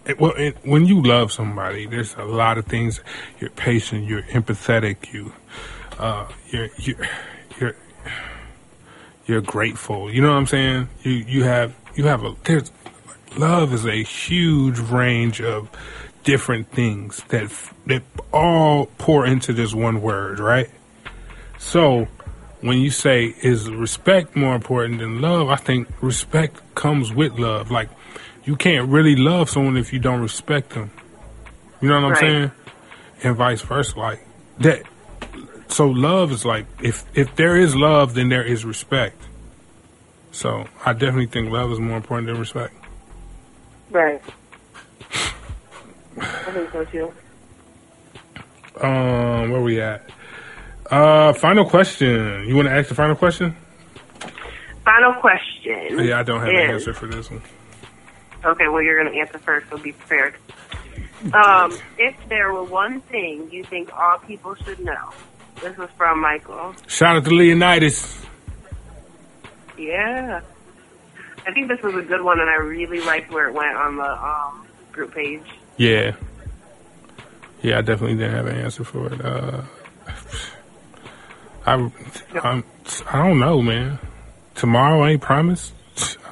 it, 0.05 0.21
well, 0.21 0.33
it, 0.37 0.57
when 0.65 0.87
you 0.87 1.03
love 1.03 1.31
somebody, 1.33 1.87
there's 1.87 2.15
a 2.15 2.25
lot 2.25 2.59
of 2.59 2.67
things. 2.67 3.01
You're 3.39 3.51
patient. 3.51 4.09
You're 4.09 4.23
empathetic. 4.23 5.13
You, 5.13 5.33
uh, 5.99 6.29
you're 6.51 6.69
you're 6.77 7.09
you're 7.61 7.77
you're 9.27 9.41
grateful. 9.41 10.13
You 10.13 10.21
know 10.23 10.29
what 10.29 10.39
I'm 10.39 10.47
saying? 10.47 10.89
You 11.03 11.13
you 11.13 11.45
have 11.45 11.75
you 11.95 12.05
have 12.05 12.25
a 12.25 12.35
there's 12.45 12.71
love 13.37 13.73
is 13.73 13.87
a 13.87 14.03
huge 14.03 14.79
range 14.79 15.41
of 15.41 15.71
different 16.25 16.71
things 16.71 17.23
that 17.29 17.51
that 17.87 18.03
all 18.33 18.87
pour 18.99 19.27
into 19.27 19.53
this 19.53 19.75
one 19.75 20.01
word, 20.03 20.39
right? 20.39 20.71
So 21.59 22.09
when 22.61 22.79
you 22.79 22.91
say 22.91 23.35
is 23.43 23.71
respect 23.71 24.37
more 24.37 24.55
important 24.55 25.01
than 25.01 25.21
love, 25.21 25.49
I 25.49 25.57
think 25.57 25.89
respect 26.01 26.61
comes 26.75 27.13
with 27.13 27.33
love. 27.39 27.71
Like 27.71 27.89
you 28.45 28.57
can't 28.57 28.89
really 28.89 29.17
love 29.17 29.51
someone 29.51 29.77
if 29.77 29.93
you 29.93 29.99
don't 29.99 30.21
respect 30.21 30.71
them. 30.71 30.91
You 31.81 31.89
know 31.89 31.97
what 31.97 32.05
I'm 32.05 32.11
Right. 32.13 32.21
saying? 32.21 32.51
And 33.25 33.37
vice 33.37 33.63
versa. 33.63 33.99
Like 33.99 34.27
that. 34.59 34.83
So 35.69 35.87
love 35.89 36.33
is 36.33 36.45
like 36.45 36.67
if 36.83 37.05
if 37.15 37.35
there 37.37 37.57
is 37.57 37.75
love, 37.75 38.15
then 38.15 38.29
there 38.29 38.43
is 38.45 38.65
respect. 38.65 39.21
So 40.33 40.67
I 40.85 40.93
definitely 40.93 41.27
think 41.27 41.51
love 41.51 41.71
is 41.71 41.79
more 41.79 41.97
important 41.97 42.27
than 42.27 42.39
respect. 42.39 42.75
Right. 43.91 44.21
I 46.19 46.53
think 46.53 46.71
so 46.73 46.85
too. 46.87 47.13
Um, 48.81 49.51
where 49.51 49.61
we 49.61 49.81
at? 49.81 50.11
Uh, 50.91 51.33
final 51.35 51.65
question. 51.69 52.47
You 52.47 52.57
want 52.57 52.69
to 52.69 52.75
ask 52.75 52.89
the 52.89 52.95
final 52.95 53.15
question? 53.15 53.55
Final 54.85 55.13
question. 55.15 56.05
Yeah, 56.05 56.19
I 56.19 56.23
don't 56.23 56.41
have 56.41 56.49
an 56.49 56.71
answer 56.71 56.93
for 56.93 57.07
this 57.07 57.31
one. 57.31 57.43
Okay, 58.45 58.67
well, 58.69 58.83
you're 58.83 59.01
going 59.01 59.15
to 59.15 59.21
answer 59.21 59.39
first, 59.39 59.71
so 59.71 59.79
be 59.79 59.93
prepared. 59.93 60.35
Um, 61.33 61.79
if 61.99 62.17
there 62.29 62.53
were 62.53 62.65
one 62.65 63.01
thing 63.03 63.49
you 63.53 63.63
think 63.63 63.93
all 63.97 64.19
people 64.19 64.57
should 64.57 64.81
know, 64.81 65.13
this 65.63 65.77
was 65.77 65.89
from 65.97 66.21
Michael. 66.21 66.75
Shout 66.89 67.17
out 67.17 67.25
to 67.25 67.31
Leonidas. 67.31 68.19
Yeah. 69.79 70.41
I 71.47 71.53
think 71.53 71.69
this 71.69 71.83
was 71.83 71.95
a 71.97 72.03
good 72.03 72.23
one, 72.23 72.39
and 72.41 72.49
I 72.49 72.55
really 72.55 73.01
liked 73.01 73.33
where 73.33 73.49
it 73.49 73.55
went 73.55 73.77
on 73.77 73.97
the 73.97 74.11
um, 74.11 74.67
group 74.93 75.15
page. 75.15 75.43
Yeah. 75.77 76.15
Yeah, 77.63 77.79
I 77.79 77.81
definitely 77.81 78.17
didn't 78.17 78.35
have 78.35 78.47
an 78.47 78.57
answer 78.57 78.85
for 78.85 79.13
it. 79.13 79.25
Uh, 79.25 79.63
I, 81.67 81.75
I'm, 82.43 82.65
I 83.11 83.27
don't 83.27 83.39
know, 83.39 83.63
man. 83.63 83.99
Tomorrow 84.55 85.07
ain't 85.07 85.23
promised. 85.23 85.73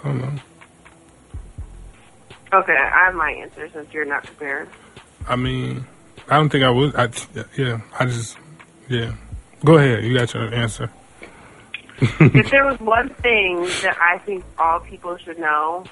I 0.02 0.08
don't 0.08 0.20
know. 0.20 0.40
Okay, 2.52 2.76
I 2.76 3.04
have 3.06 3.14
my 3.14 3.30
answer 3.30 3.68
since 3.72 3.92
you're 3.92 4.04
not 4.04 4.24
prepared. 4.24 4.68
I 5.28 5.36
mean, 5.36 5.86
I 6.28 6.36
don't 6.36 6.48
think 6.48 6.64
I 6.64 6.70
would. 6.70 6.96
I, 6.96 7.08
yeah, 7.56 7.80
I 7.98 8.06
just, 8.06 8.36
yeah. 8.88 9.14
Go 9.64 9.76
ahead. 9.76 10.02
You 10.04 10.14
got 10.14 10.34
your 10.34 10.52
answer. 10.52 10.90
if 12.20 12.50
there 12.50 12.64
was 12.64 12.80
one 12.80 13.10
thing 13.10 13.62
that 13.82 13.96
I 14.00 14.18
think 14.18 14.44
all 14.58 14.80
people 14.80 15.16
should 15.18 15.38
know, 15.38 15.84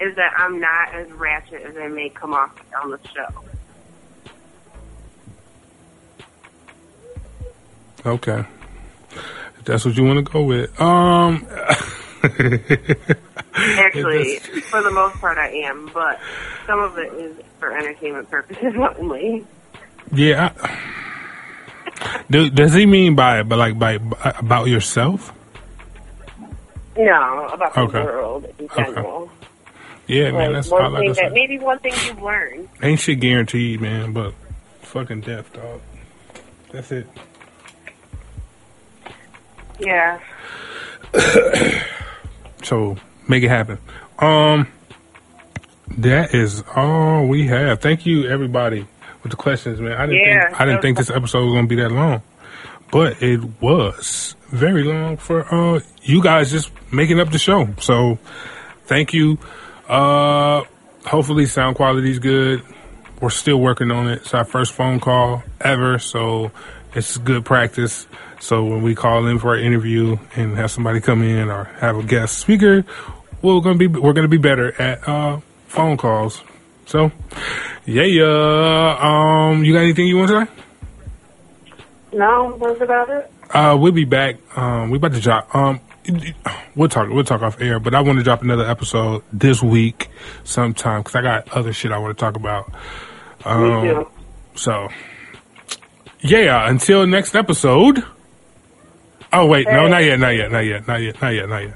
is 0.00 0.14
that 0.16 0.32
I'm 0.36 0.60
not 0.60 0.94
as 0.94 1.10
ratchet 1.12 1.62
as 1.62 1.76
I 1.76 1.88
may 1.88 2.08
come 2.10 2.34
off 2.34 2.52
on 2.82 2.90
the 2.90 2.98
show. 3.14 3.28
Okay. 8.06 8.44
If 9.58 9.64
that's 9.64 9.84
what 9.84 9.96
you 9.96 10.04
want 10.04 10.24
to 10.24 10.32
go 10.32 10.42
with. 10.42 10.80
Um. 10.80 11.46
Actually, 13.54 14.38
for 14.38 14.82
the 14.82 14.90
most 14.90 15.16
part, 15.16 15.38
I 15.38 15.48
am, 15.64 15.90
but 15.92 16.20
some 16.66 16.80
of 16.80 16.98
it 16.98 17.12
is 17.14 17.36
for 17.58 17.76
entertainment 17.76 18.30
purposes 18.30 18.74
only. 18.98 19.46
Yeah. 20.12 20.52
I, 20.62 20.99
do, 22.30 22.50
does 22.50 22.74
he 22.74 22.86
mean 22.86 23.14
by 23.14 23.42
but 23.42 23.58
like 23.58 23.78
by, 23.78 23.98
about 24.24 24.68
yourself? 24.68 25.32
No, 26.96 27.46
about 27.48 27.74
the 27.74 27.86
world 27.86 28.46
in 28.58 28.68
general. 28.68 29.30
Yeah, 30.06 30.32
man. 30.32 30.52
That's 30.54 30.68
one 30.68 30.84
all 30.84 30.90
like 30.90 31.14
that 31.14 31.32
maybe 31.32 31.58
one 31.58 31.78
thing 31.78 31.92
you've 32.06 32.20
learned. 32.20 32.68
Ain't 32.82 33.00
shit 33.00 33.20
guaranteed, 33.20 33.80
man. 33.80 34.12
But 34.12 34.34
fucking 34.82 35.20
death, 35.22 35.52
dog. 35.52 35.80
That's 36.72 36.92
it. 36.92 37.06
Yeah. 39.78 40.20
So 42.62 42.96
make 43.28 43.42
it 43.42 43.48
happen. 43.48 43.78
Um, 44.18 44.68
that 45.98 46.34
is 46.34 46.62
all 46.74 47.26
we 47.26 47.46
have. 47.46 47.80
Thank 47.80 48.06
you, 48.06 48.28
everybody, 48.28 48.86
with 49.22 49.30
the 49.30 49.36
questions, 49.36 49.80
man. 49.80 49.92
I 49.92 50.06
didn't 50.06 50.22
Yeah, 50.24 50.46
think 50.48 50.60
I 50.60 50.64
didn't 50.66 50.82
think 50.82 50.96
this 50.98 51.10
episode 51.10 51.44
was 51.44 51.54
gonna 51.54 51.66
be 51.66 51.76
that 51.76 51.90
long, 51.92 52.22
but 52.90 53.22
it 53.22 53.40
was 53.60 54.34
very 54.50 54.82
long 54.84 55.16
for 55.16 55.46
uh 55.54 55.80
you 56.02 56.22
guys 56.22 56.50
just 56.50 56.70
making 56.92 57.20
up 57.20 57.30
the 57.30 57.38
show. 57.38 57.68
So 57.80 58.18
thank 58.86 59.12
you. 59.14 59.38
Uh, 59.88 60.62
hopefully 61.06 61.46
sound 61.46 61.76
quality 61.76 62.10
is 62.10 62.18
good. 62.18 62.62
We're 63.20 63.30
still 63.30 63.60
working 63.60 63.90
on 63.90 64.08
it. 64.08 64.22
It's 64.22 64.34
our 64.34 64.44
first 64.44 64.72
phone 64.72 64.98
call 65.00 65.42
ever, 65.60 65.98
so 65.98 66.50
it's 66.94 67.18
good 67.18 67.44
practice. 67.44 68.06
So 68.40 68.64
when 68.64 68.82
we 68.82 68.94
call 68.94 69.26
in 69.26 69.38
for 69.38 69.54
an 69.54 69.62
interview 69.64 70.16
and 70.34 70.56
have 70.56 70.70
somebody 70.70 71.00
come 71.00 71.22
in 71.22 71.50
or 71.50 71.64
have 71.80 71.96
a 71.98 72.02
guest 72.02 72.38
speaker, 72.38 72.84
we're 73.42 73.60
gonna 73.60 73.76
be 73.78 73.86
we're 73.86 74.14
gonna 74.14 74.28
be 74.28 74.38
better 74.38 74.80
at 74.80 75.06
uh, 75.06 75.40
phone 75.66 75.96
calls. 75.96 76.42
So 76.90 77.12
yeah, 77.86 78.02
yeah. 78.02 78.98
Um, 79.00 79.64
you 79.64 79.72
got 79.72 79.82
anything 79.82 80.08
you 80.08 80.16
want 80.16 80.30
to 80.30 80.44
say? 80.44 80.52
No, 82.18 82.58
that's 82.58 82.80
about 82.80 83.08
it. 83.10 83.30
Uh, 83.48 83.78
we'll 83.80 83.92
be 83.92 84.04
back. 84.04 84.38
Um, 84.58 84.90
we 84.90 84.96
about 84.96 85.12
to 85.12 85.20
drop. 85.20 85.54
Um, 85.54 85.78
we'll 86.74 86.88
talk. 86.88 87.08
We'll 87.08 87.22
talk 87.22 87.42
off 87.42 87.60
air. 87.60 87.78
But 87.78 87.94
I 87.94 88.00
want 88.00 88.18
to 88.18 88.24
drop 88.24 88.42
another 88.42 88.68
episode 88.68 89.22
this 89.32 89.62
week 89.62 90.10
sometime 90.42 91.02
because 91.02 91.14
I 91.14 91.22
got 91.22 91.48
other 91.52 91.72
shit 91.72 91.92
I 91.92 91.98
want 91.98 92.18
to 92.18 92.20
talk 92.20 92.34
about. 92.34 92.72
Um, 93.44 93.82
Me 93.82 93.90
too. 93.90 94.10
So, 94.56 94.88
yeah. 96.18 96.68
Until 96.68 97.06
next 97.06 97.36
episode. 97.36 98.02
Oh 99.32 99.46
wait, 99.46 99.68
no, 99.68 99.86
not 99.86 100.02
yet, 100.02 100.18
not 100.18 100.30
yet, 100.30 100.50
not 100.50 100.64
yet, 100.64 100.88
not 100.88 101.00
yet, 101.00 101.22
not 101.22 101.28
yet, 101.28 101.48
not 101.48 101.62
yet. 101.62 101.74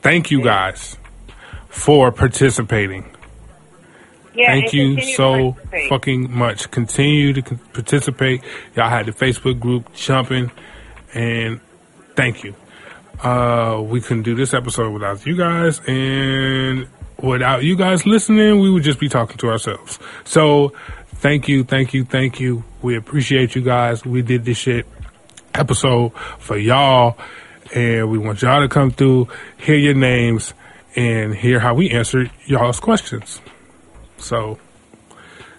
Thank 0.00 0.30
you 0.30 0.44
guys 0.44 0.96
for 1.68 2.12
participating. 2.12 3.17
Yeah, 4.38 4.52
Thank 4.52 4.72
you 4.72 5.00
so 5.16 5.56
fucking 5.88 6.32
much. 6.32 6.70
Continue 6.70 7.32
to 7.32 7.56
participate. 7.72 8.40
Y'all 8.76 8.88
had 8.88 9.06
the 9.06 9.10
Facebook 9.10 9.58
group 9.58 9.92
jumping, 9.94 10.52
and 11.12 11.58
thank 12.14 12.44
you. 12.44 12.54
Uh, 13.20 13.82
we 13.84 14.00
couldn't 14.00 14.22
do 14.22 14.36
this 14.36 14.54
episode 14.54 14.92
without 14.92 15.26
you 15.26 15.36
guys, 15.36 15.80
and 15.88 16.86
without 17.20 17.64
you 17.64 17.74
guys 17.74 18.06
listening, 18.06 18.60
we 18.60 18.70
would 18.70 18.84
just 18.84 19.00
be 19.00 19.08
talking 19.08 19.36
to 19.38 19.48
ourselves. 19.48 19.98
So, 20.22 20.72
thank 21.16 21.48
you, 21.48 21.64
thank 21.64 21.92
you, 21.92 22.04
thank 22.04 22.38
you. 22.38 22.62
We 22.80 22.94
appreciate 22.94 23.56
you 23.56 23.62
guys. 23.62 24.04
We 24.06 24.22
did 24.22 24.44
this 24.44 24.58
shit 24.58 24.86
episode 25.52 26.12
for 26.38 26.56
y'all, 26.56 27.18
and 27.74 28.08
we 28.08 28.18
want 28.18 28.40
y'all 28.42 28.60
to 28.60 28.68
come 28.68 28.92
through, 28.92 29.26
hear 29.56 29.74
your 29.74 29.94
names, 29.94 30.54
and 30.94 31.34
hear 31.34 31.58
how 31.58 31.74
we 31.74 31.90
answer 31.90 32.30
y'all's 32.46 32.78
questions. 32.78 33.40
So, 34.18 34.58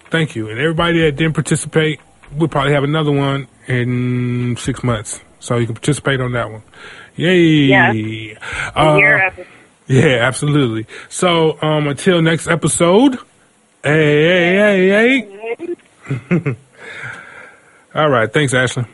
thank 0.10 0.36
you. 0.36 0.50
And 0.50 0.60
everybody 0.60 1.02
that 1.02 1.16
didn't 1.16 1.34
participate, 1.34 2.00
we'll 2.36 2.48
probably 2.48 2.74
have 2.74 2.84
another 2.84 3.12
one 3.12 3.48
in 3.68 4.58
six 4.58 4.84
months. 4.84 5.22
So 5.40 5.58
you 5.58 5.66
can 5.66 5.76
participate 5.76 6.20
on 6.20 6.34
that 6.34 6.52
one. 6.52 6.64
Yay. 7.16 7.38
Yeah. 7.38 7.92
Uh, 8.76 9.30
yeah, 9.88 10.20
absolutely. 10.22 10.86
So, 11.10 11.62
um, 11.62 11.88
until 11.88 12.22
next 12.22 12.48
episode, 12.48 13.18
hey, 13.84 14.58
hey, 14.58 14.90
hey, 14.90 15.66
hey. 16.38 16.56
All 17.96 18.10
right. 18.10 18.32
Thanks, 18.32 18.54
Ashley. 18.54 18.86